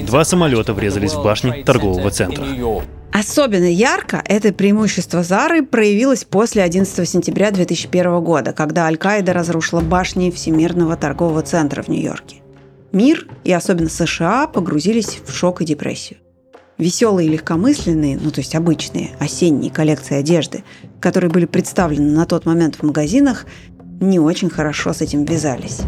Два 0.06 0.24
самолета 0.24 0.72
врезались 0.72 1.12
в 1.12 1.22
башни 1.22 1.62
торгового 1.62 2.10
центра. 2.10 2.42
Особенно 3.12 3.70
ярко 3.70 4.22
это 4.24 4.54
преимущество 4.54 5.22
Зары 5.22 5.62
проявилось 5.62 6.24
после 6.24 6.62
11 6.62 7.06
сентября 7.06 7.50
2001 7.50 8.24
года, 8.24 8.54
когда 8.54 8.86
Аль-Каида 8.86 9.34
разрушила 9.34 9.80
башни 9.80 10.30
Всемирного 10.30 10.96
торгового 10.96 11.42
центра 11.42 11.82
в 11.82 11.88
Нью-Йорке. 11.88 12.36
Мир, 12.92 13.26
и 13.44 13.52
особенно 13.52 13.90
США, 13.90 14.46
погрузились 14.46 15.20
в 15.26 15.34
шок 15.34 15.60
и 15.60 15.66
депрессию. 15.66 16.18
Веселые 16.78 17.28
и 17.28 17.32
легкомысленные, 17.32 18.18
ну 18.18 18.30
то 18.30 18.40
есть 18.40 18.54
обычные, 18.54 19.10
осенние 19.18 19.70
коллекции 19.70 20.14
одежды, 20.14 20.64
которые 20.98 21.30
были 21.30 21.44
представлены 21.44 22.10
на 22.12 22.24
тот 22.24 22.46
момент 22.46 22.76
в 22.76 22.84
магазинах, 22.84 23.44
не 24.00 24.18
очень 24.18 24.50
хорошо 24.50 24.92
с 24.92 25.00
этим 25.00 25.24
вязались. 25.24 25.80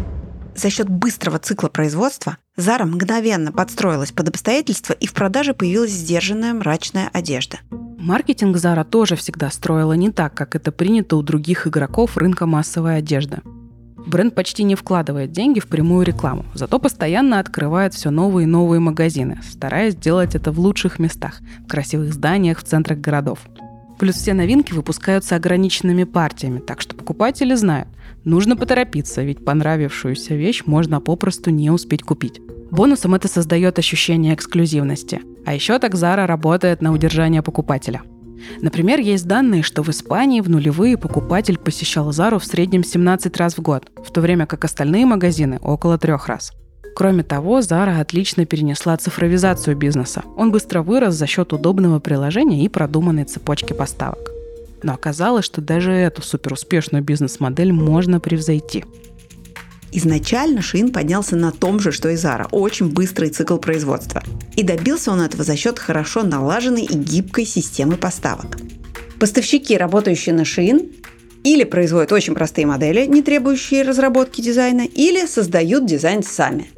За 0.55 0.69
счет 0.69 0.89
быстрого 0.89 1.39
цикла 1.39 1.69
производства 1.69 2.37
Зара 2.57 2.85
мгновенно 2.85 3.51
подстроилась 3.51 4.11
под 4.11 4.29
обстоятельства 4.29 4.93
и 4.93 5.07
в 5.07 5.13
продаже 5.13 5.53
появилась 5.53 5.91
сдержанная 5.91 6.53
мрачная 6.53 7.09
одежда. 7.13 7.59
Маркетинг 7.97 8.57
Зара 8.57 8.83
тоже 8.83 9.15
всегда 9.15 9.49
строила 9.49 9.93
не 9.93 10.09
так, 10.11 10.33
как 10.33 10.55
это 10.55 10.71
принято 10.71 11.15
у 11.15 11.21
других 11.21 11.67
игроков 11.67 12.17
рынка 12.17 12.45
массовой 12.45 12.97
одежды. 12.97 13.41
Бренд 14.05 14.33
почти 14.33 14.63
не 14.63 14.75
вкладывает 14.75 15.31
деньги 15.31 15.59
в 15.59 15.67
прямую 15.67 16.05
рекламу, 16.05 16.45
зато 16.55 16.79
постоянно 16.79 17.39
открывает 17.39 17.93
все 17.93 18.09
новые 18.09 18.45
и 18.45 18.49
новые 18.49 18.79
магазины, 18.79 19.39
стараясь 19.47 19.93
сделать 19.93 20.33
это 20.33 20.51
в 20.51 20.59
лучших 20.59 20.97
местах, 20.97 21.39
в 21.63 21.67
красивых 21.67 22.11
зданиях 22.13 22.59
в 22.59 22.63
центрах 22.63 22.97
городов. 22.97 23.39
Плюс 23.99 24.15
все 24.15 24.33
новинки 24.33 24.73
выпускаются 24.73 25.35
ограниченными 25.35 26.05
партиями, 26.05 26.59
так 26.59 26.81
что 26.81 26.95
покупатели 26.95 27.53
знают, 27.53 27.87
нужно 28.23 28.55
поторопиться, 28.55 29.21
ведь 29.23 29.43
понравившуюся 29.43 30.35
вещь 30.35 30.63
можно 30.65 31.01
попросту 31.01 31.49
не 31.49 31.69
успеть 31.69 32.03
купить. 32.03 32.41
Бонусом 32.71 33.15
это 33.15 33.27
создает 33.27 33.79
ощущение 33.79 34.33
эксклюзивности. 34.33 35.21
А 35.45 35.53
еще 35.53 35.77
так 35.79 35.95
Zara 35.95 36.25
работает 36.25 36.81
на 36.81 36.93
удержание 36.93 37.41
покупателя. 37.41 38.01
Например, 38.61 38.99
есть 38.99 39.27
данные, 39.27 39.63
что 39.63 39.83
в 39.83 39.89
Испании 39.89 40.41
в 40.41 40.49
нулевые 40.49 40.97
покупатель 40.97 41.57
посещал 41.57 42.11
Зару 42.11 42.39
в 42.39 42.45
среднем 42.45 42.83
17 42.83 43.35
раз 43.37 43.57
в 43.57 43.61
год, 43.61 43.91
в 44.03 44.11
то 44.11 44.21
время 44.21 44.45
как 44.45 44.65
остальные 44.65 45.05
магазины– 45.05 45.59
около 45.61 45.97
трех 45.97 46.27
раз. 46.27 46.53
Кроме 46.95 47.23
того, 47.23 47.59
Zara 47.59 47.99
отлично 47.99 48.45
перенесла 48.45 48.97
цифровизацию 48.97 49.77
бизнеса. 49.77 50.23
Он 50.35 50.51
быстро 50.51 50.81
вырос 50.81 51.15
за 51.15 51.27
счет 51.27 51.53
удобного 51.53 51.99
приложения 51.99 52.63
и 52.63 52.69
продуманной 52.69 53.23
цепочки 53.23 53.73
поставок. 53.73 54.40
Но 54.83 54.93
оказалось, 54.93 55.45
что 55.45 55.61
даже 55.61 55.91
эту 55.91 56.21
суперуспешную 56.21 57.03
бизнес-модель 57.03 57.71
можно 57.71 58.19
превзойти. 58.19 58.83
Изначально 59.93 60.61
Шин 60.61 60.91
поднялся 60.91 61.35
на 61.35 61.51
том 61.51 61.79
же, 61.79 61.91
что 61.91 62.09
и 62.09 62.15
Zara, 62.15 62.47
очень 62.51 62.89
быстрый 62.89 63.29
цикл 63.29 63.57
производства. 63.57 64.23
И 64.55 64.63
добился 64.63 65.11
он 65.11 65.21
этого 65.21 65.43
за 65.43 65.57
счет 65.57 65.79
хорошо 65.79 66.23
налаженной 66.23 66.83
и 66.83 66.95
гибкой 66.95 67.45
системы 67.45 67.97
поставок. 67.97 68.57
Поставщики, 69.19 69.77
работающие 69.77 70.33
на 70.33 70.45
Шин, 70.45 70.91
или 71.43 71.63
производят 71.63 72.11
очень 72.11 72.35
простые 72.35 72.65
модели, 72.67 73.05
не 73.05 73.21
требующие 73.21 73.83
разработки 73.83 74.41
дизайна, 74.41 74.81
или 74.81 75.25
создают 75.25 75.85
дизайн 75.85 76.23
сами. 76.23 76.69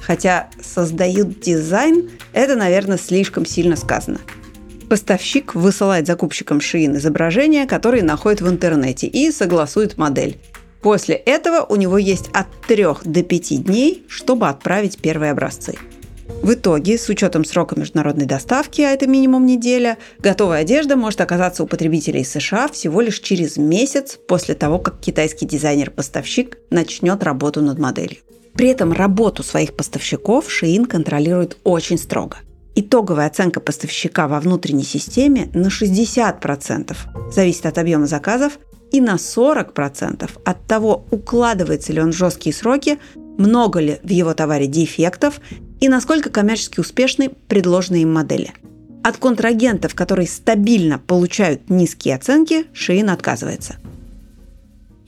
Хотя 0.00 0.48
создают 0.60 1.40
дизайн– 1.40 2.10
это, 2.32 2.56
наверное, 2.56 2.98
слишком 2.98 3.44
сильно 3.44 3.76
сказано. 3.76 4.18
Поставщик 4.92 5.54
высылает 5.54 6.06
закупщикам 6.06 6.60
шиин 6.60 6.98
изображения, 6.98 7.66
которые 7.66 8.02
находит 8.02 8.42
в 8.42 8.48
интернете, 8.50 9.06
и 9.06 9.32
согласует 9.32 9.96
модель. 9.96 10.36
После 10.82 11.14
этого 11.14 11.64
у 11.64 11.76
него 11.76 11.96
есть 11.96 12.28
от 12.34 12.46
3 12.68 12.86
до 13.02 13.22
5 13.22 13.64
дней, 13.64 14.04
чтобы 14.06 14.48
отправить 14.50 14.98
первые 14.98 15.32
образцы. 15.32 15.78
В 16.42 16.52
итоге, 16.52 16.98
с 16.98 17.08
учетом 17.08 17.46
срока 17.46 17.80
международной 17.80 18.26
доставки, 18.26 18.82
а 18.82 18.90
это 18.90 19.06
минимум 19.06 19.46
неделя, 19.46 19.96
готовая 20.18 20.60
одежда 20.60 20.94
может 20.94 21.22
оказаться 21.22 21.62
у 21.62 21.66
потребителей 21.66 22.22
США 22.22 22.68
всего 22.68 23.00
лишь 23.00 23.20
через 23.20 23.56
месяц 23.56 24.18
после 24.28 24.54
того, 24.54 24.78
как 24.78 25.00
китайский 25.00 25.46
дизайнер-поставщик 25.46 26.58
начнет 26.68 27.24
работу 27.24 27.62
над 27.62 27.78
моделью. 27.78 28.18
При 28.52 28.68
этом 28.68 28.92
работу 28.92 29.42
своих 29.42 29.74
поставщиков 29.74 30.52
Шиин 30.52 30.84
контролирует 30.84 31.56
очень 31.64 31.96
строго. 31.96 32.36
Итоговая 32.74 33.26
оценка 33.26 33.60
поставщика 33.60 34.28
во 34.28 34.40
внутренней 34.40 34.84
системе 34.84 35.50
на 35.52 35.66
60% 35.66 36.96
зависит 37.30 37.66
от 37.66 37.78
объема 37.78 38.06
заказов 38.06 38.58
и 38.90 39.00
на 39.00 39.16
40% 39.16 40.30
от 40.44 40.66
того, 40.66 41.04
укладывается 41.10 41.92
ли 41.92 42.00
он 42.00 42.12
в 42.12 42.16
жесткие 42.16 42.54
сроки, 42.54 42.98
много 43.38 43.80
ли 43.80 43.98
в 44.02 44.08
его 44.08 44.32
товаре 44.32 44.66
дефектов 44.66 45.40
и 45.80 45.88
насколько 45.88 46.30
коммерчески 46.30 46.80
успешны 46.80 47.30
предложенные 47.48 48.02
им 48.02 48.12
модели. 48.12 48.52
От 49.02 49.16
контрагентов, 49.16 49.94
которые 49.94 50.28
стабильно 50.28 50.98
получают 50.98 51.68
низкие 51.68 52.14
оценки, 52.14 52.66
Шиин 52.72 53.10
отказывается. 53.10 53.76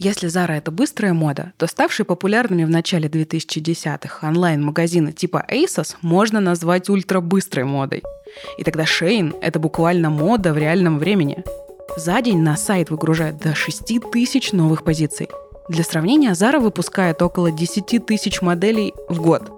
Если 0.05 0.29
Zara— 0.29 0.53
это 0.59 0.71
быстрая 0.71 1.14
мода, 1.14 1.55
то 1.57 1.67
ставшие 1.67 2.05
популярными 2.05 2.64
в 2.64 2.69
начале 2.69 3.09
2010-х 3.09 4.29
онлайн-магазины 4.29 5.12
типа 5.12 5.47
ASOS 5.51 5.97
можно 6.03 6.40
назвать 6.40 6.90
ультрабыстрой 6.90 7.64
модой. 7.64 8.03
И 8.59 8.64
тогда 8.64 8.83
Shein— 8.83 9.35
это 9.40 9.59
буквально 9.59 10.11
мода 10.11 10.53
в 10.53 10.59
реальном 10.59 10.99
времени. 10.99 11.43
За 11.97 12.21
день 12.21 12.43
на 12.43 12.55
сайт 12.59 12.90
выгружают 12.90 13.38
до 13.38 13.55
6 13.55 14.11
тысяч 14.12 14.53
новых 14.53 14.85
позиций. 14.85 15.31
Для 15.71 15.85
сравнения, 15.85 16.33
Zara 16.33 16.61
выпускает 16.61 17.23
около 17.23 17.51
10 17.51 18.05
тысяч 18.05 18.43
моделей 18.43 18.93
в 19.09 19.23
год. 19.23 19.51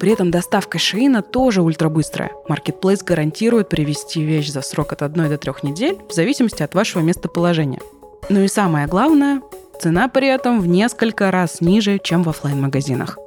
При 0.00 0.12
этом 0.12 0.30
доставка 0.30 0.78
Шиина 0.78 1.20
тоже 1.20 1.60
ультрабыстрая. 1.60 2.32
Marketplace 2.48 3.04
гарантирует 3.04 3.68
привезти 3.68 4.22
вещь 4.22 4.48
за 4.48 4.62
срок 4.62 4.94
от 4.94 5.02
1 5.02 5.28
до 5.28 5.36
3 5.36 5.52
недель 5.62 5.98
в 6.08 6.14
зависимости 6.14 6.62
от 6.62 6.74
вашего 6.74 7.02
местоположения. 7.02 7.80
Ну 8.28 8.40
и 8.40 8.48
самое 8.48 8.86
главное, 8.86 9.40
цена 9.80 10.08
при 10.08 10.28
этом 10.28 10.60
в 10.60 10.66
несколько 10.66 11.30
раз 11.30 11.60
ниже, 11.60 11.98
чем 12.02 12.22
в 12.22 12.28
офлайн 12.28 12.60
магазинах 12.60 13.18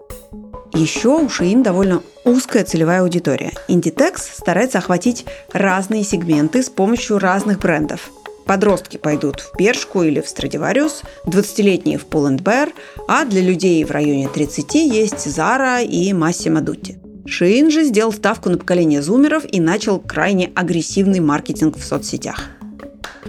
Еще 0.74 1.10
у 1.10 1.30
Шиин 1.30 1.64
довольно 1.64 2.02
узкая 2.24 2.64
целевая 2.64 3.02
аудитория. 3.02 3.52
Inditex 3.68 4.18
старается 4.18 4.78
охватить 4.78 5.26
разные 5.54 6.04
сегменты 6.04 6.62
с 6.62 6.70
помощью 6.70 7.20
разных 7.20 7.60
брендов. 7.60 8.12
Подростки 8.46 8.98
пойдут 8.98 9.40
в 9.40 9.58
Бершку 9.58 10.04
или 10.04 10.20
в 10.20 10.28
Страдивариус, 10.28 11.04
20-летние 11.26 11.98
в 11.98 12.06
Pull&Bear, 12.08 12.74
а 13.08 13.26
для 13.26 13.42
людей 13.42 13.84
в 13.84 13.92
районе 13.92 14.28
30 14.28 14.76
есть 14.76 15.28
Zara 15.28 15.84
и 15.84 16.12
Massimo 16.12 16.62
Dutti. 16.62 16.98
Шиин 17.26 17.72
же 17.72 17.84
сделал 17.84 18.12
ставку 18.12 18.50
на 18.50 18.58
поколение 18.58 19.02
зумеров 19.02 19.46
и 19.50 19.60
начал 19.60 20.00
крайне 20.00 20.52
агрессивный 20.56 21.20
маркетинг 21.20 21.78
в 21.78 21.84
соцсетях. 21.84 22.50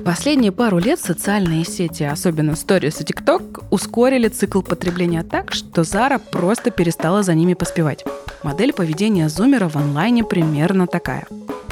Последние 0.04 0.52
пару 0.52 0.78
лет 0.78 0.98
социальные 0.98 1.64
сети, 1.64 2.02
особенно 2.02 2.52
Stories 2.52 3.02
и 3.02 3.04
TikTok, 3.04 3.64
ускорили 3.70 4.28
цикл 4.28 4.62
потребления 4.62 5.22
так, 5.22 5.52
что 5.52 5.82
Zara 5.82 6.18
просто 6.18 6.70
перестала 6.70 7.22
за 7.22 7.34
ними 7.34 7.54
поспевать. 7.54 8.04
Модель 8.42 8.72
поведения 8.72 9.28
зумера 9.28 9.68
в 9.68 9.76
онлайне 9.76 10.24
примерно 10.24 10.86
такая. 10.86 11.26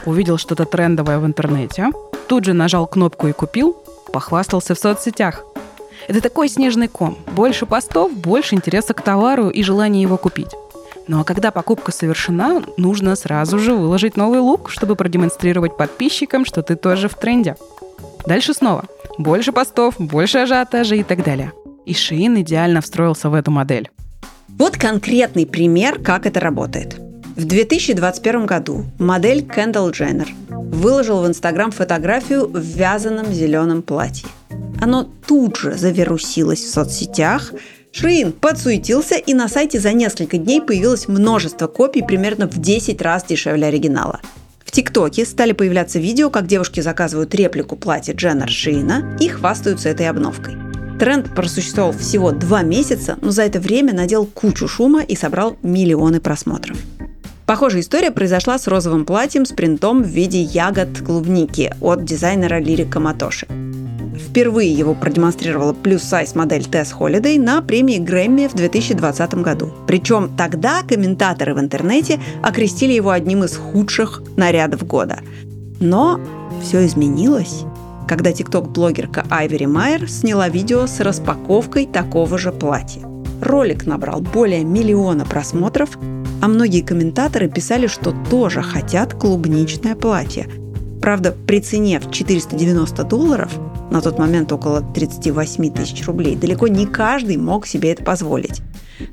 Увидел 0.04 0.36
что-то 0.38 0.64
трендовое 0.66 1.18
в 1.18 1.26
интернете, 1.26 1.88
тут 2.28 2.44
же 2.44 2.52
нажал 2.52 2.86
кнопку 2.86 3.26
и 3.26 3.32
купил, 3.32 3.76
похвастался 4.12 4.74
в 4.74 4.78
соцсетях. 4.78 5.42
Это 6.06 6.20
такой 6.20 6.48
снежный 6.48 6.88
ком. 6.88 7.18
Больше 7.32 7.66
постов, 7.66 8.12
больше 8.12 8.54
интереса 8.54 8.94
к 8.94 9.02
товару 9.02 9.48
и 9.48 9.62
желания 9.62 10.02
его 10.02 10.16
купить. 10.18 10.50
Ну 11.08 11.20
а 11.20 11.24
когда 11.24 11.50
покупка 11.50 11.90
совершена, 11.90 12.62
нужно 12.76 13.16
сразу 13.16 13.58
же 13.58 13.74
выложить 13.74 14.16
новый 14.16 14.40
лук, 14.40 14.70
чтобы 14.70 14.94
продемонстрировать 14.94 15.76
подписчикам, 15.76 16.44
что 16.44 16.62
ты 16.62 16.76
тоже 16.76 17.08
в 17.08 17.14
тренде. 17.14 17.56
Дальше 18.26 18.54
снова. 18.54 18.84
Больше 19.18 19.52
постов, 19.52 19.94
больше 19.98 20.38
ажиотажа 20.38 20.94
и 20.96 21.02
так 21.02 21.24
далее. 21.24 21.52
И 21.86 21.94
Шиин 21.94 22.40
идеально 22.40 22.80
встроился 22.80 23.30
в 23.30 23.34
эту 23.34 23.50
модель. 23.50 23.90
Вот 24.48 24.76
конкретный 24.76 25.46
пример, 25.46 25.98
как 26.00 26.26
это 26.26 26.40
работает. 26.40 27.00
В 27.36 27.44
2021 27.46 28.46
году 28.46 28.84
модель 28.98 29.42
Кендалл 29.42 29.90
Дженнер 29.90 30.28
выложил 30.48 31.22
в 31.22 31.26
Инстаграм 31.26 31.70
фотографию 31.70 32.46
в 32.46 32.58
вязаном 32.58 33.32
зеленом 33.32 33.82
платье. 33.82 34.28
Оно 34.80 35.08
тут 35.26 35.56
же 35.56 35.74
завирусилось 35.74 36.60
в 36.60 36.70
соцсетях, 36.70 37.52
Шиин 37.92 38.32
подсуетился, 38.32 39.16
и 39.16 39.34
на 39.34 39.48
сайте 39.48 39.80
за 39.80 39.92
несколько 39.92 40.38
дней 40.38 40.60
появилось 40.60 41.08
множество 41.08 41.66
копий 41.66 42.02
примерно 42.02 42.46
в 42.46 42.58
10 42.58 43.00
раз 43.02 43.24
дешевле 43.24 43.66
оригинала. 43.66 44.20
В 44.70 44.72
ТикТоке 44.72 45.24
стали 45.26 45.50
появляться 45.50 45.98
видео, 45.98 46.30
как 46.30 46.46
девушки 46.46 46.78
заказывают 46.78 47.34
реплику 47.34 47.74
платья 47.74 48.14
Дженнер 48.14 48.48
Шиина 48.48 49.16
и 49.18 49.26
хвастаются 49.26 49.88
этой 49.88 50.08
обновкой. 50.08 50.54
Тренд 51.00 51.34
просуществовал 51.34 51.90
всего 51.90 52.30
два 52.30 52.62
месяца, 52.62 53.18
но 53.20 53.32
за 53.32 53.42
это 53.42 53.58
время 53.58 53.92
надел 53.92 54.26
кучу 54.26 54.68
шума 54.68 55.02
и 55.02 55.16
собрал 55.16 55.56
миллионы 55.64 56.20
просмотров. 56.20 56.78
Похожая 57.50 57.80
история 57.80 58.12
произошла 58.12 58.60
с 58.60 58.68
розовым 58.68 59.04
платьем 59.04 59.44
с 59.44 59.50
принтом 59.50 60.04
в 60.04 60.06
виде 60.06 60.40
ягод 60.40 61.00
клубники 61.04 61.74
от 61.80 62.04
дизайнера 62.04 62.60
Лирика 62.60 63.00
Матоши. 63.00 63.48
Впервые 64.16 64.72
его 64.72 64.94
продемонстрировала 64.94 65.72
плюс-сайз 65.72 66.36
модель 66.36 66.62
Tess 66.62 66.90
Holiday 66.96 67.40
на 67.40 67.60
премии 67.60 67.98
Грэмми 67.98 68.46
в 68.46 68.54
2020 68.54 69.34
году. 69.42 69.72
Причем 69.88 70.30
тогда 70.36 70.84
комментаторы 70.88 71.56
в 71.56 71.58
интернете 71.58 72.20
окрестили 72.40 72.92
его 72.92 73.10
одним 73.10 73.42
из 73.42 73.56
худших 73.56 74.22
нарядов 74.36 74.86
года. 74.86 75.18
Но 75.80 76.20
все 76.62 76.86
изменилось, 76.86 77.64
когда 78.06 78.30
тикток-блогерка 78.30 79.26
Айвери 79.28 79.66
Майер 79.66 80.08
сняла 80.08 80.48
видео 80.48 80.86
с 80.86 81.00
распаковкой 81.00 81.86
такого 81.86 82.38
же 82.38 82.52
платья. 82.52 83.02
Ролик 83.42 83.86
набрал 83.86 84.20
более 84.20 84.62
миллиона 84.62 85.24
просмотров, 85.24 85.98
а 86.40 86.48
многие 86.48 86.82
комментаторы 86.82 87.48
писали, 87.48 87.86
что 87.86 88.14
тоже 88.30 88.62
хотят 88.62 89.14
клубничное 89.14 89.94
платье. 89.94 90.48
Правда, 91.00 91.34
при 91.46 91.60
цене 91.60 91.98
в 91.98 92.10
490 92.10 93.04
долларов 93.04 93.52
на 93.90 94.00
тот 94.00 94.18
момент 94.18 94.52
около 94.52 94.82
38 94.82 95.72
тысяч 95.72 96.06
рублей. 96.06 96.36
Далеко 96.36 96.68
не 96.68 96.86
каждый 96.86 97.36
мог 97.36 97.66
себе 97.66 97.92
это 97.92 98.04
позволить. 98.04 98.60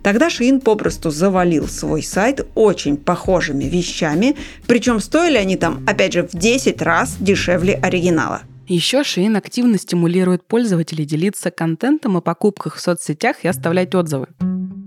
Тогда 0.03 0.29
Шиин 0.29 0.59
попросту 0.59 1.11
завалил 1.11 1.67
свой 1.67 2.03
сайт 2.03 2.45
очень 2.55 2.97
похожими 2.97 3.63
вещами, 3.63 4.35
причем 4.67 4.99
стоили 4.99 5.37
они 5.37 5.55
там, 5.55 5.83
опять 5.87 6.13
же, 6.13 6.27
в 6.27 6.31
10 6.31 6.81
раз 6.81 7.15
дешевле 7.19 7.73
оригинала. 7.75 8.41
Еще 8.67 9.05
Шиин 9.05 9.37
активно 9.37 9.77
стимулирует 9.77 10.45
пользователей 10.45 11.05
делиться 11.05 11.51
контентом 11.51 12.17
о 12.17 12.21
покупках 12.21 12.75
в 12.75 12.81
соцсетях 12.81 13.37
и 13.43 13.47
оставлять 13.47 13.95
отзывы. 13.95 14.27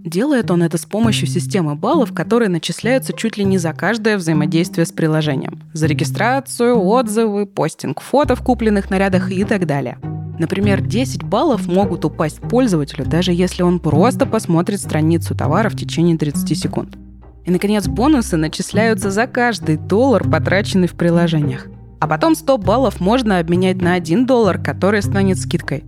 Делает 0.05 0.51
он 0.51 0.63
это 0.63 0.79
с 0.79 0.87
помощью 0.87 1.29
системы 1.29 1.75
баллов, 1.75 2.15
которые 2.15 2.49
начисляются 2.49 3.13
чуть 3.13 3.37
ли 3.37 3.45
не 3.45 3.59
за 3.59 3.75
каждое 3.75 4.17
взаимодействие 4.17 4.87
с 4.87 4.93
приложением. 4.93 5.61
За 5.75 5.87
регистрацию, 5.87 6.81
отзывы, 6.81 7.45
постинг 7.45 8.01
фото 8.01 8.35
в 8.35 8.43
купленных 8.43 8.89
нарядах 8.89 9.31
и 9.31 9.45
так 9.45 9.67
далее. 9.67 9.99
Например, 10.39 10.81
10 10.81 11.23
баллов 11.23 11.67
могут 11.67 12.07
упасть 12.07 12.41
пользователю, 12.41 13.05
даже 13.05 13.35
если 13.35 13.63
он 13.63 13.79
просто 13.79 14.25
посмотрит 14.25 14.81
страницу 14.81 15.35
товара 15.35 15.69
в 15.69 15.77
течение 15.77 16.17
30 16.17 16.59
секунд. 16.59 16.97
И, 17.45 17.51
наконец, 17.51 17.87
бонусы 17.87 18.39
начисляются 18.39 19.11
за 19.11 19.27
каждый 19.27 19.77
доллар, 19.77 20.27
потраченный 20.27 20.89
в 20.89 20.95
приложениях. 20.95 21.67
А 22.01 22.09
потом 22.09 22.35
100 22.35 22.57
баллов 22.57 23.01
можно 23.01 23.39
обменять 23.39 23.83
на 23.83 23.93
1 23.93 24.25
доллар, 24.25 24.57
который 24.57 25.03
станет 25.03 25.39
скидкой. 25.39 25.85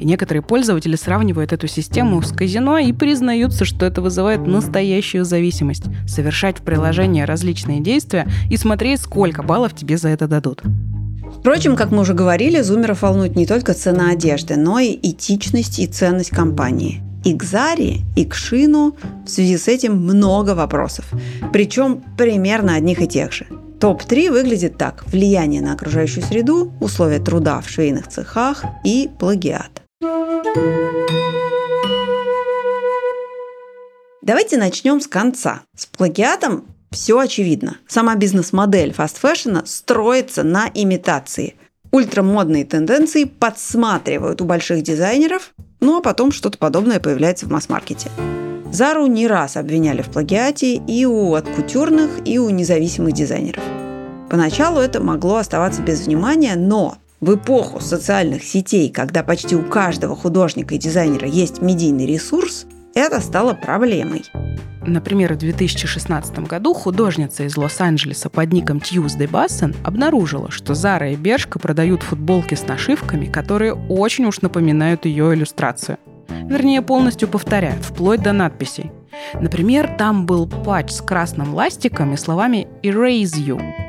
И 0.00 0.06
некоторые 0.06 0.42
пользователи 0.42 0.96
сравнивают 0.96 1.52
эту 1.52 1.66
систему 1.66 2.22
с 2.22 2.32
казино 2.32 2.78
и 2.78 2.92
признаются, 2.92 3.66
что 3.66 3.84
это 3.84 4.00
вызывает 4.00 4.46
настоящую 4.46 5.26
зависимость. 5.26 5.84
Совершать 6.08 6.58
в 6.58 6.62
приложении 6.62 7.20
различные 7.20 7.80
действия 7.80 8.26
и 8.50 8.56
смотреть, 8.56 9.02
сколько 9.02 9.42
баллов 9.42 9.74
тебе 9.76 9.98
за 9.98 10.08
это 10.08 10.26
дадут. 10.26 10.62
Впрочем, 11.38 11.76
как 11.76 11.90
мы 11.90 12.00
уже 12.00 12.14
говорили, 12.14 12.62
зумеров 12.62 13.02
волнует 13.02 13.36
не 13.36 13.46
только 13.46 13.74
цена 13.74 14.10
одежды, 14.10 14.56
но 14.56 14.78
и 14.78 14.98
этичность 15.02 15.78
и 15.78 15.86
ценность 15.86 16.30
компании. 16.30 17.02
И 17.22 17.34
к 17.34 17.44
Заре, 17.44 17.98
и 18.16 18.24
к 18.24 18.34
Шину 18.34 18.96
в 19.26 19.28
связи 19.28 19.58
с 19.58 19.68
этим 19.68 19.96
много 19.96 20.54
вопросов. 20.54 21.04
Причем 21.52 22.02
примерно 22.16 22.74
одних 22.74 23.02
и 23.02 23.06
тех 23.06 23.32
же. 23.32 23.46
Топ-3 23.80 24.30
выглядит 24.30 24.78
так. 24.78 25.04
Влияние 25.06 25.60
на 25.60 25.74
окружающую 25.74 26.24
среду, 26.24 26.72
условия 26.80 27.18
труда 27.18 27.60
в 27.60 27.68
швейных 27.68 28.08
цехах 28.08 28.64
и 28.84 29.10
плагиат. 29.18 29.82
Давайте 34.22 34.56
начнем 34.58 35.00
с 35.00 35.06
конца. 35.06 35.62
С 35.76 35.86
плагиатом 35.86 36.64
все 36.90 37.18
очевидно. 37.18 37.78
Сама 37.86 38.14
бизнес-модель 38.14 38.92
fast 38.92 39.17
fashion 39.17 39.60
а 39.60 39.66
строится 39.66 40.42
на 40.42 40.70
имитации. 40.72 41.56
Ультрамодные 41.90 42.64
тенденции 42.64 43.24
подсматривают 43.24 44.40
у 44.40 44.44
больших 44.44 44.82
дизайнеров, 44.82 45.52
ну 45.80 45.98
а 45.98 46.00
потом 46.00 46.32
что-то 46.32 46.58
подобное 46.58 47.00
появляется 47.00 47.46
в 47.46 47.50
масс-маркете. 47.50 48.08
Зару 48.72 49.06
не 49.06 49.26
раз 49.26 49.56
обвиняли 49.56 50.02
в 50.02 50.10
плагиате 50.10 50.76
и 50.76 51.04
у 51.04 51.34
откутюрных, 51.34 52.10
и 52.24 52.38
у 52.38 52.50
независимых 52.50 53.12
дизайнеров. 53.12 53.64
Поначалу 54.30 54.80
это 54.80 55.02
могло 55.02 55.36
оставаться 55.36 55.82
без 55.82 56.06
внимания, 56.06 56.54
но 56.56 56.98
в 57.20 57.34
эпоху 57.34 57.80
социальных 57.80 58.42
сетей, 58.42 58.90
когда 58.90 59.22
почти 59.22 59.54
у 59.54 59.62
каждого 59.62 60.16
художника 60.16 60.74
и 60.74 60.78
дизайнера 60.78 61.28
есть 61.28 61.60
медийный 61.60 62.06
ресурс, 62.06 62.66
это 62.94 63.20
стало 63.20 63.52
проблемой. 63.54 64.24
Например, 64.86 65.34
в 65.34 65.38
2016 65.38 66.38
году 66.40 66.72
художница 66.72 67.44
из 67.44 67.56
Лос-Анджелеса 67.56 68.30
под 68.30 68.52
ником 68.52 68.78
Tuesday 68.78 69.28
Бассен 69.28 69.76
обнаружила, 69.84 70.50
что 70.50 70.74
Зара 70.74 71.10
и 71.10 71.16
Бершка 71.16 71.58
продают 71.58 72.02
футболки 72.02 72.54
с 72.54 72.66
нашивками, 72.66 73.26
которые 73.26 73.74
очень 73.74 74.24
уж 74.24 74.40
напоминают 74.40 75.04
ее 75.04 75.34
иллюстрацию. 75.34 75.98
Вернее, 76.28 76.80
полностью 76.80 77.28
повторяют, 77.28 77.84
вплоть 77.84 78.22
до 78.22 78.32
надписей. 78.32 78.90
Например, 79.34 79.94
там 79.98 80.24
был 80.24 80.48
патч 80.48 80.90
с 80.90 81.02
красным 81.02 81.54
ластиком 81.54 82.14
и 82.14 82.16
словами 82.16 82.66
«Erase 82.82 83.36
you», 83.36 83.79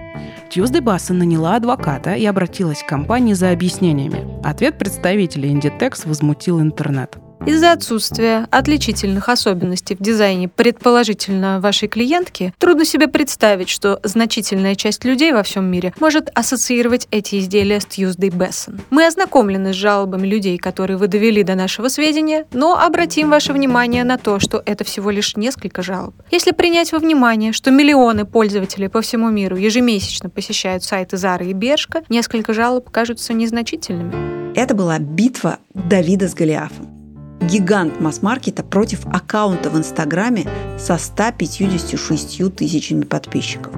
Tuesday 0.51 0.81
Бассен 0.81 1.17
наняла 1.17 1.55
адвоката 1.55 2.13
и 2.13 2.25
обратилась 2.25 2.83
к 2.83 2.85
компании 2.85 3.31
за 3.31 3.51
объяснениями. 3.51 4.27
Ответ 4.43 4.77
представителей 4.77 5.53
Inditex 5.53 6.05
возмутил 6.05 6.59
интернет. 6.59 7.17
Из-за 7.43 7.71
отсутствия 7.71 8.47
отличительных 8.51 9.27
особенностей 9.27 9.95
в 9.95 9.99
дизайне 9.99 10.47
предположительно 10.47 11.59
вашей 11.59 11.87
клиентки, 11.87 12.53
трудно 12.59 12.85
себе 12.85 13.07
представить, 13.07 13.67
что 13.67 13.99
значительная 14.03 14.75
часть 14.75 15.03
людей 15.05 15.31
во 15.31 15.41
всем 15.41 15.65
мире 15.65 15.91
может 15.99 16.29
ассоциировать 16.35 17.07
эти 17.09 17.39
изделия 17.39 17.79
с 17.79 17.85
Tuesday 17.85 18.29
Besson. 18.29 18.79
Мы 18.91 19.07
ознакомлены 19.07 19.73
с 19.73 19.75
жалобами 19.75 20.27
людей, 20.27 20.59
которые 20.59 20.97
вы 20.97 21.07
довели 21.07 21.41
до 21.41 21.55
нашего 21.55 21.87
сведения, 21.87 22.45
но 22.53 22.77
обратим 22.77 23.31
ваше 23.31 23.53
внимание 23.53 24.03
на 24.03 24.19
то, 24.19 24.39
что 24.39 24.61
это 24.63 24.83
всего 24.83 25.09
лишь 25.09 25.35
несколько 25.35 25.81
жалоб. 25.81 26.13
Если 26.29 26.51
принять 26.51 26.91
во 26.91 26.99
внимание, 26.99 27.53
что 27.53 27.71
миллионы 27.71 28.25
пользователей 28.25 28.87
по 28.87 29.01
всему 29.01 29.31
миру 29.31 29.55
ежемесячно 29.55 30.29
посещают 30.29 30.83
сайты 30.83 31.15
Zara 31.15 31.43
и 31.43 31.53
Бершка, 31.53 32.03
несколько 32.07 32.53
жалоб 32.53 32.91
кажутся 32.91 33.33
незначительными. 33.33 34.53
Это 34.55 34.75
была 34.75 34.99
битва 34.99 35.57
Давида 35.73 36.27
с 36.27 36.35
Голиафом 36.35 37.00
гигант 37.41 37.99
масс-маркета 37.99 38.63
против 38.63 39.05
аккаунта 39.07 39.69
в 39.69 39.77
Инстаграме 39.77 40.47
со 40.77 40.97
156 40.97 42.55
тысячами 42.55 43.03
подписчиков. 43.03 43.73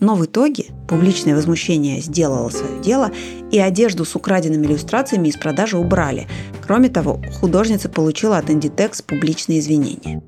Но 0.00 0.14
в 0.16 0.24
итоге 0.26 0.66
публичное 0.86 1.34
возмущение 1.34 2.00
сделало 2.00 2.50
свое 2.50 2.80
дело, 2.82 3.10
и 3.50 3.58
одежду 3.58 4.04
с 4.04 4.14
украденными 4.14 4.66
иллюстрациями 4.66 5.28
из 5.28 5.36
продажи 5.36 5.78
убрали. 5.78 6.28
Кроме 6.66 6.88
того, 6.88 7.22
художница 7.40 7.88
получила 7.88 8.38
от 8.38 8.50
Inditex 8.50 9.02
публичные 9.06 9.60
извинения. 9.60 10.22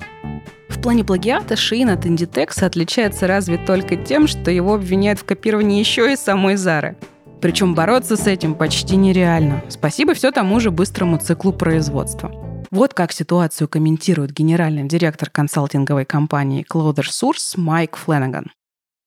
В 0.68 0.80
плане 0.80 1.04
плагиата 1.04 1.56
Шин 1.56 1.90
от 1.90 2.06
Inditex 2.06 2.64
отличается 2.64 3.26
разве 3.26 3.58
только 3.58 3.96
тем, 3.96 4.26
что 4.26 4.50
его 4.50 4.74
обвиняют 4.74 5.18
в 5.18 5.24
копировании 5.24 5.80
еще 5.80 6.12
и 6.12 6.16
самой 6.16 6.56
Зары. 6.56 6.96
Причем 7.40 7.74
бороться 7.74 8.16
с 8.16 8.26
этим 8.26 8.54
почти 8.54 8.96
нереально. 8.96 9.62
Спасибо 9.68 10.14
все 10.14 10.30
тому 10.30 10.58
же 10.58 10.70
быстрому 10.70 11.18
циклу 11.18 11.52
производства. 11.52 12.45
Вот 12.70 12.94
как 12.94 13.12
ситуацию 13.12 13.68
комментирует 13.68 14.32
генеральный 14.32 14.88
директор 14.88 15.30
консалтинговой 15.30 16.04
компании 16.04 16.66
Clother 16.68 17.04
Source 17.04 17.56
Майк 17.56 17.96
Фленаган. 17.96 18.50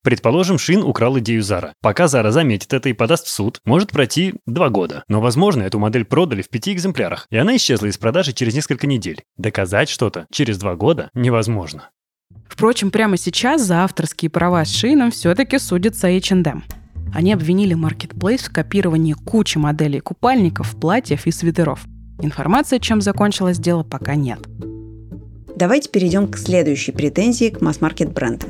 Предположим, 0.02 0.58
Шин 0.58 0.82
украл 0.82 1.19
идею 1.19 1.43
Зара. 1.43 1.74
Пока 1.82 2.08
Зара 2.08 2.32
заметит 2.32 2.74
это 2.74 2.88
и 2.88 2.93
подаст 2.93 3.28
в 3.28 3.30
суд, 3.30 3.60
может 3.65 3.91
пройти 3.91 4.36
два 4.45 4.69
года. 4.69 5.04
Но, 5.10 5.19
возможно, 5.19 5.63
эту 5.63 5.78
модель 5.78 6.06
продали 6.06 6.41
в 6.41 6.50
пяти 6.50 6.72
экземплярах, 6.72 7.28
и 7.30 7.38
она 7.38 7.58
исчезла 7.58 7.88
из 7.88 7.98
продажи 7.98 8.32
через 8.32 8.56
несколько 8.56 8.88
недель. 8.88 9.24
Доказать 9.36 9.89
что-то 9.89 10.26
через 10.32 10.58
два 10.58 10.76
года 10.76 11.10
невозможно. 11.13 11.89
Впрочем, 12.48 12.91
прямо 12.91 13.17
сейчас 13.17 13.62
за 13.62 13.84
авторские 13.84 14.32
права 14.32 14.63
с 14.63 14.74
Шином 14.74 15.12
все-таки 15.12 15.60
судится 15.60 16.08
H&M. 16.08 16.63
Они 17.13 17.34
обвинили 17.34 17.76
Marketplace 17.76 18.50
в 18.50 18.54
копировании 18.54 19.13
кучи 19.13 19.58
моделей 19.58 20.00
купальников, 20.00 20.80
платьев 20.80 21.28
и 21.28 21.32
свитеров– 21.32 21.86
Информации, 22.21 22.79
чем 22.79 23.01
закончилось 23.01 23.60
дело, 23.60 23.84
пока 23.84 24.15
нет. 24.15 24.39
Давайте 25.55 25.89
перейдем 25.89 26.27
к 26.27 26.38
следующей 26.38 26.91
претензии 26.91 27.49
к 27.49 27.62
масс-маркет 27.62 28.13
брендам. 28.13 28.49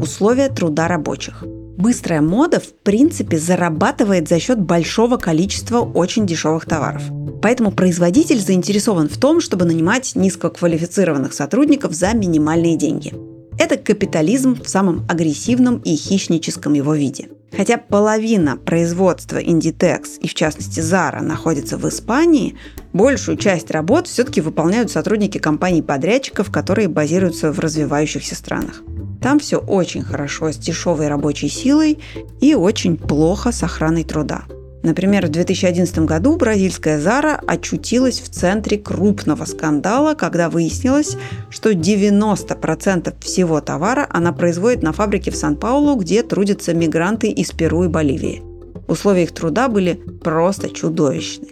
Условия 0.00 0.48
труда 0.48 0.88
рабочих. 0.88 1.44
Быстрая 1.76 2.20
мода, 2.20 2.60
в 2.60 2.72
принципе, 2.82 3.38
зарабатывает 3.38 4.28
за 4.28 4.38
счет 4.38 4.60
большого 4.60 5.16
количества 5.16 5.80
очень 5.80 6.26
дешевых 6.26 6.66
товаров. 6.66 7.02
Поэтому 7.42 7.72
производитель 7.72 8.40
заинтересован 8.40 9.08
в 9.08 9.18
том, 9.18 9.40
чтобы 9.40 9.64
нанимать 9.64 10.14
низкоквалифицированных 10.14 11.32
сотрудников 11.32 11.92
за 11.92 12.14
минимальные 12.14 12.76
деньги. 12.76 13.12
Это 13.58 13.76
капитализм 13.76 14.60
в 14.62 14.68
самом 14.68 15.04
агрессивном 15.08 15.78
и 15.78 15.96
хищническом 15.96 16.74
его 16.74 16.94
виде. 16.94 17.28
Хотя 17.56 17.78
половина 17.78 18.56
производства 18.56 19.38
Inditex 19.38 20.18
и, 20.20 20.28
в 20.28 20.34
частности, 20.34 20.80
Zara 20.80 21.22
находится 21.22 21.76
в 21.76 21.88
Испании, 21.88 22.56
большую 22.92 23.36
часть 23.36 23.70
работ 23.70 24.06
все-таки 24.06 24.40
выполняют 24.40 24.90
сотрудники 24.90 25.38
компаний-подрядчиков, 25.38 26.50
которые 26.50 26.88
базируются 26.88 27.52
в 27.52 27.60
развивающихся 27.60 28.34
странах. 28.34 28.82
Там 29.22 29.38
все 29.38 29.58
очень 29.58 30.02
хорошо 30.02 30.52
с 30.52 30.56
дешевой 30.56 31.08
рабочей 31.08 31.48
силой 31.48 31.98
и 32.40 32.54
очень 32.54 32.96
плохо 32.96 33.52
с 33.52 33.62
охраной 33.62 34.04
труда. 34.04 34.44
Например, 34.84 35.26
в 35.26 35.30
2011 35.30 36.00
году 36.00 36.36
бразильская 36.36 37.00
Зара 37.00 37.40
очутилась 37.46 38.20
в 38.20 38.28
центре 38.28 38.76
крупного 38.76 39.46
скандала, 39.46 40.12
когда 40.12 40.50
выяснилось, 40.50 41.16
что 41.48 41.72
90% 41.72 43.14
всего 43.20 43.62
товара 43.62 44.06
она 44.10 44.34
производит 44.34 44.82
на 44.82 44.92
фабрике 44.92 45.30
в 45.30 45.36
Сан-Паулу, 45.36 45.96
где 45.96 46.22
трудятся 46.22 46.74
мигранты 46.74 47.28
из 47.28 47.50
Перу 47.50 47.84
и 47.84 47.88
Боливии. 47.88 48.42
Условия 48.86 49.22
их 49.22 49.32
труда 49.32 49.68
были 49.68 49.94
просто 50.22 50.68
чудовищны. 50.68 51.48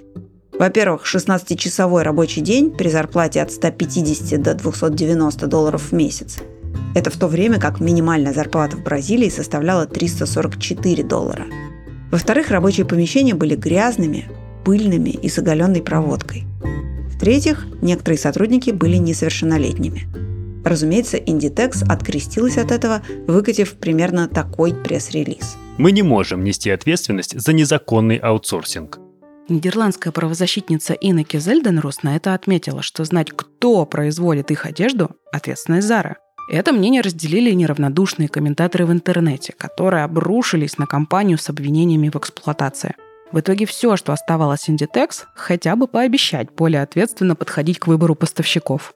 Во-первых, 0.58 1.06
16-часовой 1.06 2.02
рабочий 2.02 2.42
день 2.42 2.70
при 2.70 2.90
зарплате 2.90 3.40
от 3.40 3.50
150 3.50 4.42
до 4.42 4.54
290 4.54 5.46
долларов 5.46 5.90
в 5.90 5.92
месяц. 5.92 6.36
Это 6.94 7.08
в 7.08 7.16
то 7.16 7.28
время 7.28 7.58
как 7.58 7.80
минимальная 7.80 8.34
зарплата 8.34 8.76
в 8.76 8.82
Бразилии 8.82 9.30
составляла 9.30 9.86
344 9.86 11.02
доллара– 11.02 11.46
во-вторых, 12.12 12.50
рабочие 12.50 12.86
помещения 12.86 13.34
были 13.34 13.56
грязными, 13.56 14.28
пыльными 14.64 15.10
и 15.10 15.28
с 15.28 15.38
оголенной 15.38 15.82
проводкой. 15.82 16.44
В-третьих, 17.08 17.66
некоторые 17.80 18.18
сотрудники 18.18 18.70
были 18.70 18.96
несовершеннолетними. 18.98 20.02
Разумеется, 20.62 21.16
Inditex 21.16 21.84
открестилась 21.88 22.58
от 22.58 22.70
этого, 22.70 23.02
выкатив 23.26 23.74
примерно 23.74 24.28
такой 24.28 24.74
пресс-релиз. 24.74 25.56
Мы 25.78 25.90
не 25.90 26.02
можем 26.02 26.44
нести 26.44 26.70
ответственность 26.70 27.40
за 27.40 27.52
незаконный 27.54 28.18
аутсорсинг. 28.18 29.00
Нидерландская 29.48 30.12
правозащитница 30.12 30.92
Инна 30.92 31.24
Зельденрус 31.32 32.02
на 32.02 32.14
это 32.14 32.34
отметила, 32.34 32.82
что 32.82 33.04
знать, 33.04 33.30
кто 33.34 33.86
производит 33.86 34.50
их 34.50 34.66
одежду– 34.66 35.16
ответственность 35.32 35.88
Зара. 35.88 36.18
Это 36.48 36.72
мнение 36.72 37.02
разделили 37.02 37.52
неравнодушные 37.52 38.28
комментаторы 38.28 38.84
в 38.84 38.92
интернете, 38.92 39.54
которые 39.56 40.04
обрушились 40.04 40.76
на 40.76 40.86
компанию 40.86 41.38
с 41.38 41.48
обвинениями 41.48 42.10
в 42.10 42.16
эксплуатации. 42.16 42.96
В 43.30 43.40
итоге 43.40 43.64
все, 43.64 43.96
что 43.96 44.12
оставалось 44.12 44.68
Inditex, 44.68 45.24
хотя 45.34 45.76
бы 45.76 45.86
пообещать 45.86 46.52
более 46.52 46.82
ответственно 46.82 47.34
подходить 47.34 47.78
к 47.78 47.86
выбору 47.86 48.14
поставщиков. 48.14 48.92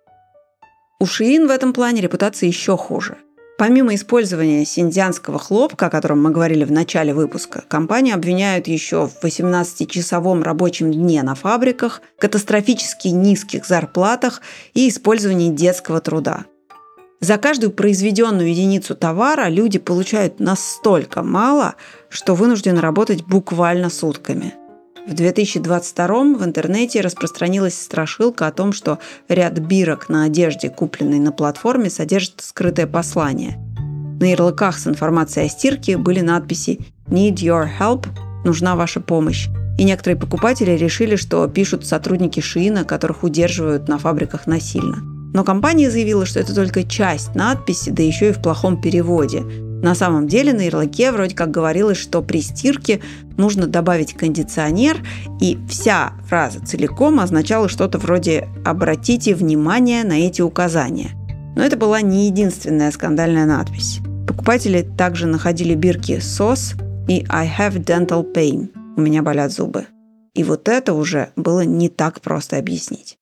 У 1.00 1.04
Shein 1.04 1.46
в 1.46 1.50
этом 1.50 1.72
плане 1.72 2.00
репутация 2.00 2.46
еще 2.46 2.76
хуже. 2.76 3.16
Помимо 3.58 3.94
использования 3.94 4.66
синдианского 4.66 5.38
хлопка, 5.38 5.86
о 5.86 5.90
котором 5.90 6.22
мы 6.22 6.30
говорили 6.30 6.64
в 6.64 6.72
начале 6.72 7.14
выпуска, 7.14 7.64
компанию 7.66 8.14
обвиняют 8.14 8.66
еще 8.66 9.06
в 9.06 9.24
18-часовом 9.24 10.42
рабочем 10.42 10.92
дне 10.92 11.22
на 11.22 11.34
фабриках, 11.34 12.02
катастрофически 12.18 13.08
низких 13.08 13.64
зарплатах 13.64 14.42
и 14.74 14.88
использовании 14.88 15.50
детского 15.50 16.02
труда. 16.02 16.44
За 17.20 17.38
каждую 17.38 17.72
произведенную 17.72 18.50
единицу 18.50 18.94
товара 18.94 19.48
люди 19.48 19.78
получают 19.78 20.38
настолько 20.38 21.22
мало, 21.22 21.74
что 22.10 22.34
вынуждены 22.34 22.80
работать 22.80 23.24
буквально 23.24 23.88
сутками. 23.88 24.54
В 25.08 25.14
2022 25.14 26.06
в 26.34 26.44
интернете 26.44 27.00
распространилась 27.00 27.80
страшилка 27.80 28.48
о 28.48 28.52
том, 28.52 28.72
что 28.72 28.98
ряд 29.28 29.58
бирок 29.58 30.08
на 30.08 30.24
одежде, 30.24 30.68
купленной 30.68 31.20
на 31.20 31.32
платформе, 31.32 31.88
содержит 31.88 32.42
скрытое 32.42 32.86
послание. 32.86 33.56
На 34.20 34.24
ярлыках 34.30 34.78
с 34.78 34.86
информацией 34.86 35.46
о 35.46 35.48
стирке 35.48 35.96
были 35.96 36.20
надписи 36.20 36.80
«Need 37.08 37.36
your 37.36 37.68
help»– 37.80 38.06
«Нужна 38.44 38.76
ваша 38.76 39.00
помощь». 39.00 39.48
И 39.78 39.84
некоторые 39.84 40.18
покупатели 40.18 40.72
решили, 40.72 41.16
что 41.16 41.46
пишут 41.48 41.86
сотрудники 41.86 42.40
Шиина, 42.40 42.84
которых 42.84 43.22
удерживают 43.22 43.88
на 43.88 43.98
фабриках 43.98 44.46
насильно– 44.46 44.96
но 45.36 45.44
компания 45.44 45.90
заявила, 45.90 46.24
что 46.24 46.40
это 46.40 46.54
только 46.54 46.82
часть 46.82 47.34
надписи, 47.34 47.90
да 47.90 48.02
еще 48.02 48.30
и 48.30 48.32
в 48.32 48.40
плохом 48.40 48.80
переводе. 48.80 49.42
На 49.42 49.94
самом 49.94 50.28
деле 50.28 50.54
на 50.54 50.62
ярлыке 50.62 51.12
вроде 51.12 51.34
как 51.36 51.50
говорилось, 51.50 51.98
что 51.98 52.22
при 52.22 52.40
стирке 52.40 53.02
нужно 53.36 53.66
добавить 53.66 54.14
кондиционер, 54.14 54.96
и 55.38 55.58
вся 55.68 56.14
фраза 56.26 56.64
целиком 56.64 57.20
означала 57.20 57.68
что-то 57.68 57.98
вроде 57.98 58.48
«обратите 58.64 59.34
внимание 59.34 60.04
на 60.04 60.14
эти 60.14 60.40
указания». 60.40 61.10
Но 61.54 61.62
это 61.62 61.76
была 61.76 62.00
не 62.00 62.28
единственная 62.28 62.90
скандальная 62.90 63.44
надпись. 63.44 63.98
Покупатели 64.26 64.88
также 64.96 65.26
находили 65.26 65.74
бирки 65.74 66.12
SOS 66.12 66.80
и 67.08 67.26
I 67.28 67.46
have 67.46 67.84
dental 67.84 68.24
pain. 68.32 68.70
У 68.96 69.02
меня 69.02 69.22
болят 69.22 69.52
зубы. 69.52 69.84
И 70.32 70.42
вот 70.44 70.66
это 70.66 70.94
уже 70.94 71.28
было 71.36 71.60
не 71.60 71.90
так 71.90 72.22
просто 72.22 72.56
объяснить. 72.56 73.18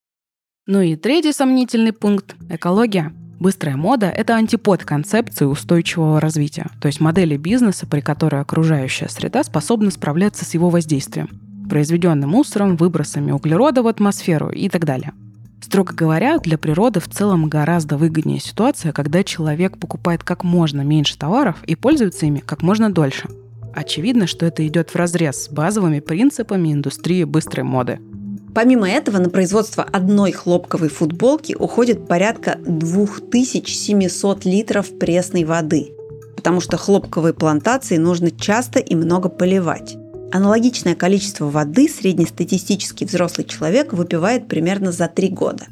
Ну 0.67 0.81
и 0.81 0.97
третий 0.97 1.35
сомнительный 1.35 1.93
пункт– 1.93 2.37
экология. 2.49 3.13
Быстрая 3.39 3.77
мода– 3.77 4.07
это 4.17 4.35
антипод 4.35 4.83
концепции 4.83 5.45
устойчивого 5.45 6.23
развития, 6.23 6.71
то 6.81 6.87
есть 6.87 7.01
модели 7.01 7.37
бизнеса, 7.37 7.87
при 7.87 8.01
которой 8.01 8.41
окружающая 8.41 9.11
среда 9.11 9.45
способна 9.45 9.91
справляться 9.91 10.47
с 10.47 10.55
его 10.55 10.71
воздействием, 10.71 11.29
произведенным 11.69 12.31
мусором, 12.31 12.77
выбросами 12.77 13.31
углерода 13.31 13.83
в 13.83 13.89
атмосферу 13.89 14.49
и 14.49 14.71
так 14.71 14.87
далее. 14.87 15.13
Строго 15.61 15.93
говоря, 15.93 16.39
для 16.39 16.57
природы 16.57 16.99
в 16.99 17.11
целом 17.11 17.51
гораздо 17.51 17.99
выгоднее 17.99 18.41
ситуация, 18.41 18.93
когда 18.93 19.23
человек 19.23 19.77
покупает 19.77 20.25
как 20.25 20.45
можно 20.45 20.81
меньше 20.81 21.19
товаров 21.19 21.63
и 21.67 21.77
пользуется 21.77 22.25
ими 22.25 22.39
как 22.39 22.63
можно 22.63 22.91
дольше. 22.91 23.29
Очевидно, 23.75 24.27
что 24.27 24.47
это 24.47 24.67
идет 24.67 24.89
в 24.89 24.97
разрез 24.97 25.45
с 25.45 25.49
базовыми 25.51 26.01
принципами 26.01 26.73
индустрии 26.73 27.25
быстрой 27.25 27.65
моды– 27.65 28.01
Помимо 28.55 28.89
этого, 28.89 29.19
на 29.19 29.31
производство 29.31 29.83
одной 29.83 30.31
хлопковой 30.31 30.89
футболки 30.89 31.57
уходит 31.59 32.07
порядка 32.07 32.57
2700 32.65 34.45
литров 34.45 34.97
пресной 34.97 35.43
воды, 35.43 35.93
потому 36.37 36.61
что 36.61 36.77
хлопковые 36.77 37.35
плантации 37.35 37.97
нужно 37.97 38.31
часто 38.31 38.79
и 38.79 38.95
много 38.95 39.29
поливать. 39.29 39.97
Аналогичное 40.31 40.95
количество 40.95 41.47
воды 41.47 41.89
среднестатистический 41.89 43.05
взрослый 43.05 43.45
человек 43.45 43.93
выпивает 43.93 44.47
примерно 44.47 44.93
за 44.93 45.09
три 45.09 45.29
года. 45.31 45.65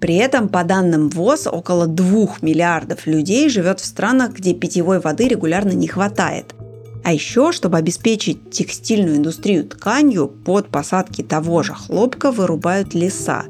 При 0.00 0.16
этом, 0.16 0.48
по 0.48 0.64
данным 0.64 1.10
ВОЗ, 1.10 1.46
около 1.46 1.86
2 1.86 2.36
миллиардов 2.40 3.06
людей 3.06 3.48
живет 3.50 3.78
в 3.78 3.84
странах, 3.84 4.32
где 4.32 4.54
питьевой 4.54 5.00
воды 5.00 5.28
регулярно 5.28 5.72
не 5.72 5.86
хватает– 5.86 6.54
а 7.04 7.12
еще, 7.12 7.52
чтобы 7.52 7.78
обеспечить 7.78 8.50
текстильную 8.50 9.16
индустрию 9.16 9.64
тканью, 9.64 10.28
под 10.28 10.68
посадки 10.68 11.22
того 11.22 11.62
же 11.62 11.74
хлопка 11.74 12.30
вырубают 12.30 12.94
леса. 12.94 13.44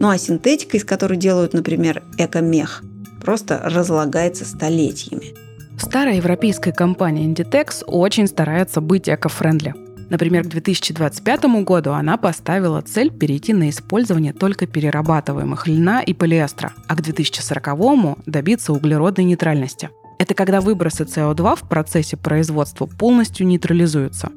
Ну 0.00 0.08
а 0.08 0.18
синтетика, 0.18 0.76
из 0.76 0.84
которой 0.84 1.16
делают, 1.16 1.54
например, 1.54 2.02
экомех, 2.18 2.82
просто 3.22 3.60
разлагается 3.64 4.44
столетиями. 4.44 5.34
Старая 5.78 6.16
европейская 6.16 6.72
компания 6.72 7.26
Inditex 7.26 7.84
очень 7.86 8.26
старается 8.26 8.80
быть 8.80 9.08
эко-френдли. 9.08 9.74
Например, 10.10 10.44
к 10.44 10.48
2025 10.48 11.44
году 11.64 11.92
она 11.92 12.18
поставила 12.18 12.82
цель 12.82 13.10
перейти 13.10 13.54
на 13.54 13.70
использование 13.70 14.34
только 14.34 14.66
перерабатываемых 14.66 15.66
льна 15.66 16.02
и 16.02 16.12
полиэстера, 16.12 16.74
а 16.86 16.94
к 16.94 17.02
2040 17.02 18.18
добиться 18.26 18.72
углеродной 18.72 19.24
нейтральности– 19.24 19.88
это 20.18 20.34
когда 20.34 20.60
выбросы 20.60 21.04
СО2 21.04 21.56
в 21.56 21.68
процессе 21.68 22.16
производства 22.16 22.86
полностью 22.86 23.46
нейтрализуются. 23.46 24.30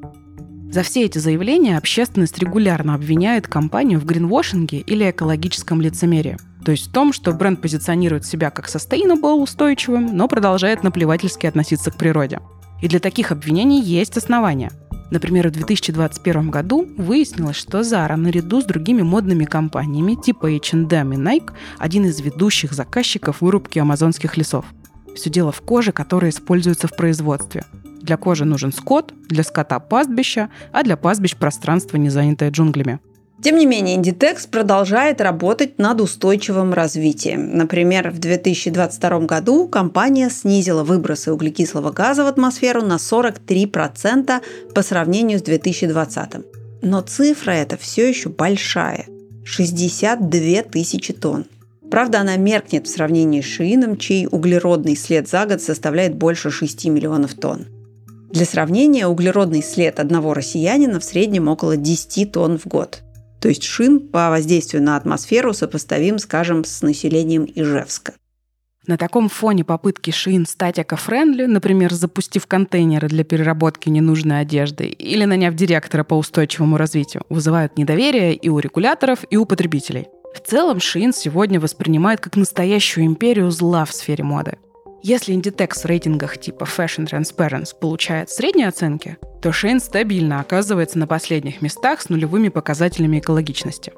За 0.70 0.82
все 0.82 1.04
эти 1.04 1.18
заявления 1.18 1.78
общественность 1.78 2.38
регулярно 2.38 2.94
обвиняет 2.94 3.48
компанию 3.48 3.98
в 3.98 4.04
гринвошинге 4.04 4.80
или 4.80 5.10
экологическом 5.10 5.80
лицемерии. 5.80 6.36
То 6.62 6.72
есть 6.72 6.88
в 6.88 6.92
том, 6.92 7.14
что 7.14 7.32
бренд 7.32 7.62
позиционирует 7.62 8.26
себя 8.26 8.50
как 8.50 8.66
sustainable, 8.68 9.40
устойчивым, 9.40 10.14
но 10.14 10.28
продолжает 10.28 10.82
наплевательски 10.82 11.46
относиться 11.46 11.90
к 11.90 11.96
природе. 11.96 12.40
И 12.82 12.88
для 12.88 13.00
таких 13.00 13.32
обвинений 13.32 13.80
есть 13.80 14.18
основания. 14.18 14.70
Например, 15.10 15.48
в 15.48 15.52
2021 15.52 16.50
году 16.50 16.86
выяснилось, 16.98 17.56
что 17.56 17.80
Zara 17.80 18.16
наряду 18.16 18.60
с 18.60 18.64
другими 18.64 19.00
модными 19.00 19.44
компаниями 19.44 20.14
типа 20.14 20.50
H&M 20.50 21.12
и 21.12 21.16
Nike 21.16 21.52
один 21.78 22.04
из 22.04 22.20
ведущих 22.20 22.74
заказчиков 22.74 23.40
вырубки 23.40 23.78
амазонских 23.78 24.36
лесов. 24.36 24.66
Все 25.14 25.30
дело 25.30 25.52
в 25.52 25.60
коже, 25.60 25.92
которая 25.92 26.30
используется 26.30 26.88
в 26.88 26.96
производстве. 26.96 27.64
Для 28.02 28.16
кожи 28.16 28.44
нужен 28.44 28.72
скот, 28.72 29.12
для 29.28 29.42
скота 29.42 29.80
пастбища, 29.80 30.48
а 30.72 30.82
для 30.82 30.96
пастбищ 30.96 31.36
пространство, 31.36 31.96
не 31.96 32.10
занятое 32.10 32.50
джунглями. 32.50 33.00
Тем 33.42 33.56
не 33.56 33.66
менее, 33.66 33.96
Inditex 33.96 34.48
продолжает 34.50 35.20
работать 35.20 35.78
над 35.78 36.00
устойчивым 36.00 36.72
развитием. 36.72 37.56
Например, 37.56 38.10
в 38.10 38.18
2022 38.18 39.20
году 39.20 39.68
компания 39.68 40.28
снизила 40.28 40.82
выбросы 40.82 41.32
углекислого 41.32 41.92
газа 41.92 42.24
в 42.24 42.26
атмосферу 42.26 42.82
на 42.82 42.96
43% 42.96 44.42
по 44.74 44.82
сравнению 44.82 45.38
с 45.38 45.42
2020. 45.42 46.30
Но 46.82 47.00
цифра 47.02 47.52
эта 47.52 47.76
все 47.76 48.08
еще 48.08 48.28
большая– 48.28 49.06
62 49.44 50.62
тысячи 50.64 51.12
тонн. 51.12 51.46
Правда, 51.90 52.20
она 52.20 52.36
меркнет 52.36 52.86
в 52.86 52.90
сравнении 52.90 53.40
с 53.40 53.46
Шиином, 53.46 53.96
чей 53.96 54.26
углеродный 54.30 54.96
след 54.96 55.28
за 55.28 55.46
год 55.46 55.62
составляет 55.62 56.14
больше 56.14 56.50
6 56.50 56.86
миллионов 56.86 57.34
тонн. 57.34 57.66
Для 58.30 58.44
сравнения, 58.44 59.06
углеродный 59.06 59.62
след 59.62 59.98
одного 59.98 60.34
россиянина 60.34 61.00
в 61.00 61.04
среднем 61.04 61.48
около 61.48 61.76
10 61.76 62.30
тонн 62.30 62.58
в 62.58 62.66
год. 62.66 63.02
То 63.40 63.48
есть 63.48 63.62
Шин 63.62 64.00
по 64.00 64.28
воздействию 64.28 64.82
на 64.82 64.96
атмосферу 64.96 65.54
сопоставим, 65.54 66.18
скажем, 66.18 66.64
с 66.64 66.82
населением 66.82 67.46
Ижевска. 67.46 68.14
На 68.86 68.96
таком 68.96 69.28
фоне 69.28 69.64
попытки 69.64 70.10
Шин 70.10 70.46
стать 70.46 70.78
эко-френдли, 70.78 71.44
например, 71.44 71.92
запустив 71.92 72.46
контейнеры 72.46 73.08
для 73.08 73.22
переработки 73.22 73.88
ненужной 73.88 74.40
одежды 74.40 74.86
или 74.86 75.24
наняв 75.24 75.54
директора 75.54 76.04
по 76.04 76.14
устойчивому 76.14 76.76
развитию, 76.76 77.22
вызывают 77.28 77.76
недоверие 77.76 78.34
и 78.34 78.48
у 78.48 78.58
регуляторов, 78.58 79.24
и 79.30 79.36
у 79.36 79.44
потребителей. 79.44 80.08
В 80.34 80.40
целом, 80.40 80.80
Шин 80.80 81.12
сегодня 81.12 81.60
воспринимает 81.60 82.20
как 82.20 82.36
настоящую 82.36 83.06
империю 83.06 83.50
зла 83.50 83.84
в 83.84 83.92
сфере 83.92 84.24
моды. 84.24 84.58
Если 85.02 85.34
Inditex 85.34 85.82
в 85.82 85.84
рейтингах 85.84 86.38
типа 86.38 86.64
Fashion 86.64 87.08
Transparency 87.08 87.74
получает 87.78 88.30
средние 88.30 88.68
оценки, 88.68 89.16
то 89.40 89.52
Шейн 89.52 89.80
стабильно 89.80 90.40
оказывается 90.40 90.98
на 90.98 91.06
последних 91.06 91.62
местах 91.62 92.00
с 92.00 92.08
нулевыми 92.08 92.48
показателями 92.48 93.20
экологичности. 93.20 93.92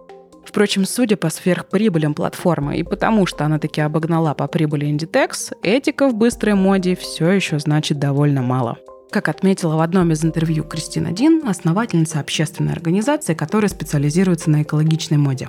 Впрочем, 0.44 0.84
судя 0.84 1.16
по 1.16 1.30
сверхприбылям 1.30 2.12
платформы 2.12 2.76
и 2.76 2.82
потому, 2.82 3.24
что 3.26 3.44
она 3.44 3.58
таки 3.58 3.80
обогнала 3.80 4.34
по 4.34 4.46
прибыли 4.46 4.88
Inditex, 4.88 5.56
этика 5.62 6.08
в 6.08 6.14
быстрой 6.14 6.54
моде 6.54 6.96
все 6.96 7.30
еще 7.30 7.58
значит 7.58 7.98
довольно 7.98 8.42
мало. 8.42 8.78
Как 9.10 9.28
отметила 9.28 9.76
в 9.76 9.80
одном 9.80 10.12
из 10.12 10.24
интервью 10.24 10.64
Кристина 10.64 11.12
Дин, 11.12 11.42
основательница 11.46 12.20
общественной 12.20 12.72
организации, 12.72 13.34
которая 13.34 13.68
специализируется 13.68 14.50
на 14.50 14.62
экологичной 14.62 15.18
моде. 15.18 15.48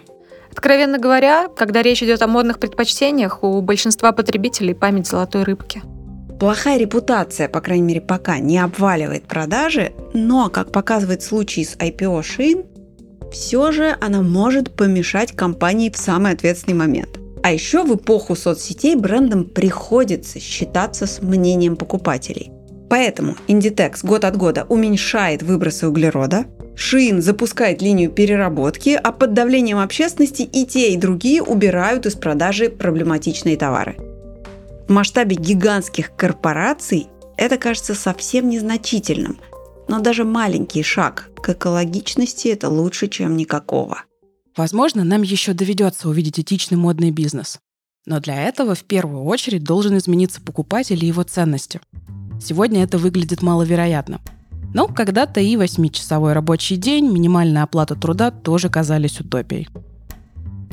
Откровенно 0.52 1.00
говоря, 1.00 1.48
когда 1.56 1.82
речь 1.82 2.04
идет 2.04 2.22
о 2.22 2.28
модных 2.28 2.60
предпочтениях, 2.60 3.44
у 3.44 3.62
большинства 3.62 4.12
потребителей 4.12 4.76
память 4.76 5.08
золотой 5.08 5.44
рыбки. 5.44 5.82
Плохая 6.40 6.80
репутация, 6.80 7.48
по 7.48 7.62
крайней 7.62 7.84
мере, 7.84 8.02
пока 8.02 8.40
не 8.40 8.58
обваливает 8.58 9.24
продажи, 9.24 9.94
но, 10.14 10.50
как 10.50 10.72
показывает 10.72 11.22
случай 11.22 11.64
с 11.64 11.76
IPO 11.76 12.22
Shein, 12.22 12.66
все 13.32 13.72
же 13.72 13.96
она 14.02 14.22
может 14.22 14.76
помешать 14.76 15.32
компании 15.32 15.90
в 15.90 15.98
самый 15.98 16.34
ответственный 16.34 16.78
момент. 16.78 17.20
А 17.44 17.52
еще 17.52 17.84
в 17.84 17.96
эпоху 17.96 18.36
соцсетей 18.36 18.96
брендам 18.96 19.46
приходится 19.46 20.40
считаться 20.40 21.08
с 21.08 21.22
мнением 21.22 21.76
покупателей. 21.76 22.52
Поэтому 22.90 23.36
Inditex 23.48 24.06
год 24.06 24.26
от 24.26 24.36
года 24.36 24.66
уменьшает 24.68 25.44
выбросы 25.44 25.88
углерода, 25.88 26.46
Шин 26.76 27.22
запускает 27.22 27.82
линию 27.82 28.10
переработки, 28.10 29.00
а 29.02 29.12
под 29.12 29.34
давлением 29.34 29.80
общественности 29.80 30.44
и 30.44 30.66
те, 30.66 30.94
и 30.94 30.98
другие 30.98 31.44
убирают 31.44 32.06
из 32.06 32.16
продажи 32.16 32.70
проблематичные 32.70 33.58
товары. 33.58 33.98
В 34.88 34.92
масштабе 34.92 35.36
гигантских 35.36 36.16
корпораций 36.16 37.08
это 37.38 37.58
кажется 37.58 37.94
совсем 37.94 38.50
незначительным, 38.50 39.40
но 39.88 40.00
даже 40.00 40.24
маленький 40.24 40.84
шаг 40.84 41.30
к 41.42 41.50
экологичности– 41.50 42.48
это 42.50 42.70
лучше, 42.70 43.08
чем 43.08 43.36
никакого. 43.36 44.04
Возможно, 44.56 45.04
нам 45.04 45.22
еще 45.22 45.54
доведется 45.54 46.10
увидеть 46.10 46.40
этичный 46.40 46.78
модный 46.78 47.12
бизнес. 47.12 47.60
Но 48.06 48.20
для 48.20 48.48
этого 48.48 48.76
в 48.76 48.84
первую 48.84 49.24
очередь 49.24 49.64
должен 49.64 49.98
измениться 49.98 50.42
покупатель 50.42 51.04
и 51.04 51.08
его 51.08 51.24
ценности. 51.24 51.80
Сегодня 52.42 52.84
это 52.84 52.98
выглядит 52.98 53.42
маловероятно– 53.42 54.20
но 54.74 54.88
когда-то 54.88 55.40
и 55.40 55.58
восьмичасовой 55.58 56.34
рабочий 56.34 56.78
день, 56.78 57.12
минимальная 57.12 57.64
оплата 57.64 57.96
труда 57.96 58.32
тоже 58.32 58.70
казались 58.70 59.20
утопией. 59.20 59.68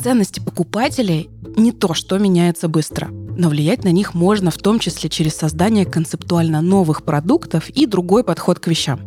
Ценности 0.02 0.38
покупателей 0.38 1.28
не 1.56 1.72
то, 1.72 1.92
что 1.92 2.18
меняется 2.18 2.68
быстро, 2.68 3.08
но 3.08 3.48
влиять 3.48 3.82
на 3.82 3.90
них 3.90 4.14
можно 4.14 4.50
в 4.50 4.58
том 4.58 4.78
числе 4.78 5.10
через 5.10 5.34
создание 5.34 5.84
концептуально 5.84 6.60
новых 6.60 7.02
продуктов 7.02 7.68
и 7.70 7.86
другой 7.86 8.22
подход 8.22 8.60
к 8.60 8.68
вещам. 8.68 9.00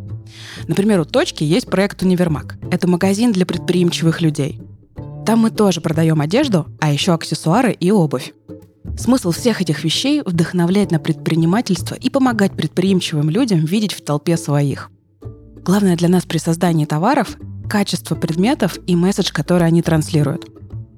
Например, 0.68 1.00
у 1.00 1.04
«Точки» 1.04 1.44
есть 1.44 1.66
проект 1.66 2.02
«Универмаг». 2.02 2.58
Это 2.70 2.88
магазин 2.88 3.32
для 3.32 3.46
предприимчивых 3.46 4.20
людей. 4.20 4.60
Там 5.24 5.40
мы 5.40 5.50
тоже 5.50 5.80
продаем 5.80 6.20
одежду, 6.20 6.66
а 6.80 6.92
еще 6.92 7.12
аксессуары 7.12 7.72
и 7.72 7.90
обувь. 7.90 8.34
Смысл 8.96 9.30
всех 9.30 9.60
этих 9.60 9.84
вещей– 9.84 10.22
вдохновлять 10.26 10.90
на 10.90 10.98
предпринимательство 10.98 11.94
и 11.94 12.10
помогать 12.10 12.52
предприимчивым 12.52 13.30
людям 13.30 13.64
видеть 13.64 13.94
в 13.94 14.02
толпе 14.02 14.36
своих. 14.36 14.90
Главное 15.64 15.96
для 15.96 16.08
нас 16.08 16.24
при 16.24 16.38
создании 16.38 16.84
товаров– 16.84 17.36
качество 17.70 18.14
предметов 18.14 18.78
и 18.86 18.94
месседж, 18.96 19.30
который 19.32 19.66
они 19.66 19.82
транслируют. 19.82 20.46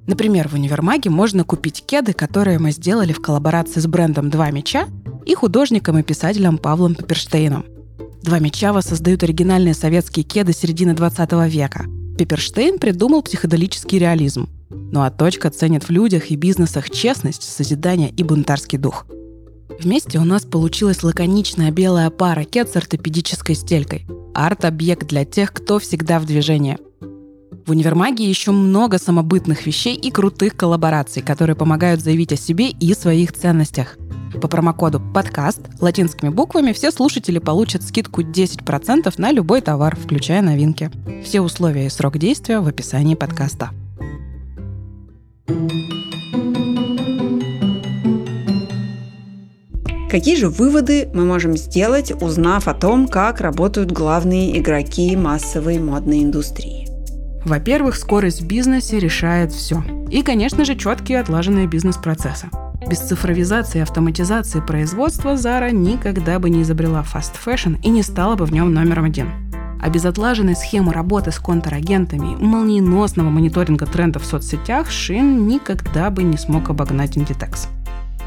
Например, 0.07 0.49
в 0.49 0.55
универмаге 0.55 1.09
можно 1.09 1.45
купить 1.45 1.85
кеды, 1.87 2.13
которые 2.13 2.59
мы 2.59 2.73
сделали 2.73 3.13
в 3.13 3.23
коллаборации 3.23 3.81
с 3.81 3.87
брендом 3.87 4.29
«Два 4.29 4.51
меча» 4.51 4.87
и 5.25 5.35
художником 5.35 5.99
и 5.99 6.03
писателем 6.03 6.59
Павлом 6.59 6.95
Пепперштейном. 6.95 7.65
«Два 8.23 8.39
меча» 8.39 8.73
воссоздают 8.73 9.23
оригинальные 9.23 9.75
советские 9.75 10.25
кеды 10.25 10.53
середины 10.53 10.95
20 10.95 11.33
века. 11.49 11.85
Пепперштейн 12.19 12.79
придумал 12.79 13.23
психоделический 13.23 13.99
реализм– 13.99 14.49
Ну 14.93 15.03
а 15.03 15.11
точка 15.11 15.51
ценит 15.51 15.85
в 15.85 15.91
людях 15.91 16.31
и 16.31 16.37
бизнесах 16.37 16.91
честность, 16.91 17.43
созидание 17.43 18.11
и 18.11 18.23
бунтарский 18.23 18.79
дух. 18.79 19.07
Вместе 19.81 20.19
у 20.19 20.25
нас 20.25 20.45
получилась 20.45 21.03
лаконичная 21.03 21.71
белая 21.71 22.11
пара 22.11 22.45
кет 22.45 22.71
с 22.71 22.77
ортопедической 22.77 23.55
стелькой. 23.55 24.07
Арт-объект 24.35 25.07
для 25.07 25.25
тех, 25.25 25.53
кто 25.53 25.79
всегда 25.79 26.19
в 26.19 26.27
движении. 26.27 26.79
В 27.67 27.71
универмаге 27.71 28.29
еще 28.29 28.51
много 28.51 28.99
самобытных 28.99 29.67
вещей 29.67 29.97
и 29.97 30.11
крутых 30.11 30.57
коллабораций, 30.57 31.23
которые 31.23 31.57
помогают 31.57 32.03
заявить 32.03 32.33
о 32.33 32.37
себе 32.37 32.69
и 32.69 32.95
своих 32.95 33.33
ценностях. 33.33 33.97
По 34.41 34.49
промокоду 34.49 35.01
«Подкаст» 35.01 35.61
латинскими 35.81 36.29
буквами 36.29 36.73
все 36.73 36.91
слушатели 36.91 37.39
получат 37.39 37.83
скидку 37.83 38.23
10% 38.23 39.15
на 39.17 39.33
любой 39.33 39.61
товар, 39.61 39.97
включая 39.97 40.43
новинки. 40.43 40.91
Все 41.25 41.41
условия 41.41 41.87
и 41.87 41.91
срок 41.91 42.19
действия 42.19 42.61
в 42.61 42.67
описании 42.67 43.15
подкаста. 43.15 43.71
Какие 50.15 50.37
же 50.37 50.49
выводы 50.49 51.09
мы 51.13 51.25
можем 51.25 51.57
сделать, 51.57 52.13
узнав 52.23 52.69
о 52.69 52.75
том, 52.75 53.09
как 53.09 53.41
работают 53.41 53.91
главные 53.91 54.59
игроки 54.59 55.17
массовой 55.17 55.81
модной 55.81 56.23
индустрии? 56.23 56.89
Во-первых, 57.45 57.97
скорость 57.97 58.43
в 58.43 58.47
бизнесе 58.47 58.99
решает 58.99 59.53
все. 59.53 59.83
И, 60.11 60.23
конечно 60.23 60.65
же, 60.65 60.77
четкие 60.77 61.21
отлаженные 61.21 61.67
бизнес-процессы. 61.67 62.49
Без 62.89 62.99
цифровизации 62.99 63.79
и 63.79 63.83
автоматизации 63.83 64.61
производства 64.61 65.35
Zara 65.35 65.73
никогда 65.73 66.39
бы 66.39 66.49
не 66.49 66.63
изобрела 66.63 67.05
fashion 67.05 67.79
и 67.83 67.91
не 67.91 68.03
стала 68.03 68.37
бы 68.37 68.47
в 68.47 68.53
нем 68.53 68.73
номером 68.73 69.05
один. 69.05 69.44
А 69.85 69.91
без 69.91 70.07
отлаженной 70.07 70.57
схемы 70.57 70.95
работы 70.95 71.31
с 71.31 71.39
контрагентами 71.39 72.33
и 72.41 72.43
молниеносного 72.43 73.29
мониторинга 73.29 73.85
трендов 73.85 74.23
в 74.23 74.27
соцсетях 74.27 74.91
Shein 74.91 75.47
никогда 75.47 76.09
бы 76.09 76.23
не 76.23 76.39
смог 76.39 76.71
обогнать 76.71 77.19
Inditex. 77.19 77.69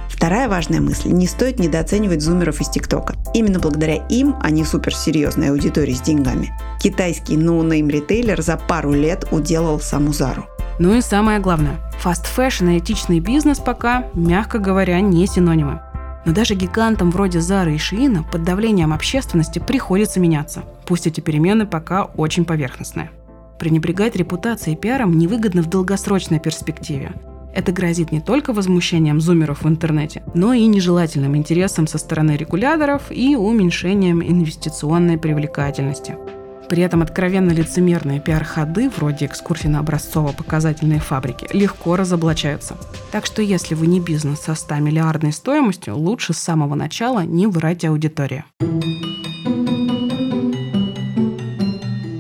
Вторая 0.08 0.48
важная 0.50 0.82
мысль– 0.82 1.10
не 1.12 1.26
стоит 1.26 1.58
недооценивать 1.58 2.22
зумеров 2.22 2.62
из 2.62 2.70
ТикТока. 2.70 3.16
Именно 3.34 3.58
благодаря 3.58 3.96
им, 3.96 4.36
а 4.40 4.52
не 4.52 4.64
суперсерьезной 4.66 5.50
аудитории 5.50 5.94
с 5.94 6.02
деньгами, 6.02 6.54
китайский 6.80 7.38
no-name 7.38 7.90
ритейлер 7.90 8.40
за 8.44 8.58
пару 8.58 8.94
лет 8.94 9.26
уделал 9.32 9.80
саму 9.80 10.14
Зару. 10.14 10.46
Ну 10.78 10.94
и 10.94 11.02
самое 11.02 11.40
главное, 11.40 11.80
fast 11.98 12.28
fashion 12.28 12.70
и 12.70 12.78
этичный 12.78 13.20
бизнес 13.20 13.58
пока, 13.58 14.06
мягко 14.14 14.60
говоря, 14.60 15.02
не 15.02 15.26
синонимы. 15.26 15.82
Но 16.28 16.34
даже 16.34 16.56
гигантам 16.56 17.10
вроде 17.10 17.40
Зары 17.40 17.76
и 17.76 17.78
Шиина 17.78 18.22
под 18.22 18.44
давлением 18.44 18.92
общественности 18.92 19.60
приходится 19.60 20.20
меняться, 20.20 20.66
пусть 20.86 21.08
эти 21.08 21.22
перемены 21.22 21.66
пока 21.66 22.04
очень 22.04 22.44
поверхностные. 22.44 23.12
Пренебрегать 23.58 24.18
репутацией 24.18 24.76
и 24.76 24.78
пиаром 24.78 25.18
невыгодно 25.18 25.62
в 25.62 25.70
долгосрочной 25.70 26.42
перспективе. 26.42 27.14
Это 27.56 27.72
грозит 27.72 28.12
не 28.12 28.20
только 28.20 28.52
возмущением 28.52 29.22
зумеров 29.22 29.64
в 29.64 29.70
интернете, 29.70 30.22
но 30.34 30.52
и 30.52 30.66
нежелательным 30.66 31.38
интересом 31.38 31.88
со 31.88 31.98
стороны 31.98 32.36
регуляторов 32.36 33.04
и 33.10 33.38
уменьшением 33.38 34.22
инвестиционной 34.22 35.18
привлекательности– 35.18 36.18
при 36.70 36.84
этом 36.84 37.02
откровенно 37.02 37.52
лицемерные 37.52 38.20
пиар-ходы, 38.20 38.90
вроде 38.90 39.26
экскурсий 39.26 39.70
на 39.70 39.80
образцово-показательные 39.80 41.00
фабрики, 41.00 41.48
легко 41.54 41.96
разоблачаются. 41.96 42.78
Так 43.12 43.26
что 43.26 43.42
если 43.42 43.76
вы 43.76 43.88
не 43.88 44.00
бизнес 44.00 44.42
со 44.42 44.56
100 44.56 44.76
миллиардной 44.76 45.32
стоимостью, 45.32 45.96
лучше 45.96 46.34
с 46.34 46.38
самого 46.38 46.76
начала 46.76 47.22
не 47.22 47.48
врать 47.48 47.86
аудитории. 47.86 48.44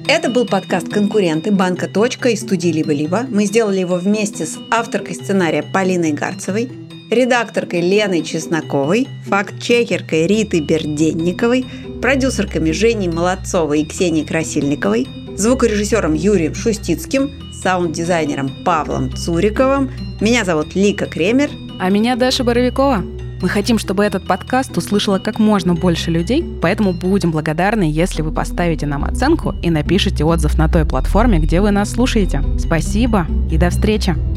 Это 0.09 0.31
был 0.31 0.45
подкаст 0.45 0.89
«Конкуренты» 0.89 1.51
банка 1.51 1.87
«Точка» 1.87 2.29
и 2.29 2.35
студии 2.35 2.69
«Либо-либо». 2.69 3.25
Мы 3.29 3.45
сделали 3.45 3.79
его 3.79 3.95
вместе 3.97 4.45
с 4.45 4.57
авторкой 4.71 5.15
сценария 5.15 5.63
Полиной 5.63 6.13
Гарцевой, 6.13 6.71
редакторкой 7.11 7.81
Леной 7.81 8.23
Чесноковой, 8.23 9.07
факт-чекеркой 9.25 10.27
Ритой 10.27 10.61
Берденниковой, 10.61 11.65
продюсерками 12.01 12.71
Женей 12.71 13.09
Молодцовой 13.09 13.81
и 13.81 13.85
Ксенией 13.85 14.25
Красильниковой, 14.25 15.07
звукорежиссером 15.35 16.13
Юрием 16.13 16.55
Шустицким, 16.55 17.31
саунд-дизайнером 17.53 18.63
Павлом 18.63 19.15
Цуриковым. 19.15 19.91
Меня 20.21 20.45
зовут 20.45 20.75
Лика 20.75 21.05
Кремер. 21.05 21.49
А 21.79 21.89
меня 21.89 22.15
Даша 22.15 22.43
Боровикова. 22.43 23.03
Мы 23.41 23.49
хотим, 23.49 23.77
чтобы 23.77 24.03
этот 24.03 24.25
подкаст 24.25 24.75
услышало 24.77 25.19
как 25.19 25.37
можно 25.37 25.75
больше 25.75 26.09
людей, 26.09 26.43
поэтому 26.61 26.93
будем 26.93 27.31
благодарны, 27.31 27.83
если 27.83 28.23
вы 28.23 28.31
поставите 28.31 28.87
нам 28.87 29.03
оценку 29.03 29.53
и 29.61 29.69
напишите 29.69 30.23
отзыв 30.23 30.57
на 30.57 30.67
той 30.67 30.85
платформе, 30.85 31.37
где 31.37 31.61
вы 31.61 31.69
нас 31.69 31.91
слушаете. 31.91 32.41
Спасибо 32.57 33.27
и 33.51 33.57
до 33.57 33.69
встречи! 33.69 34.36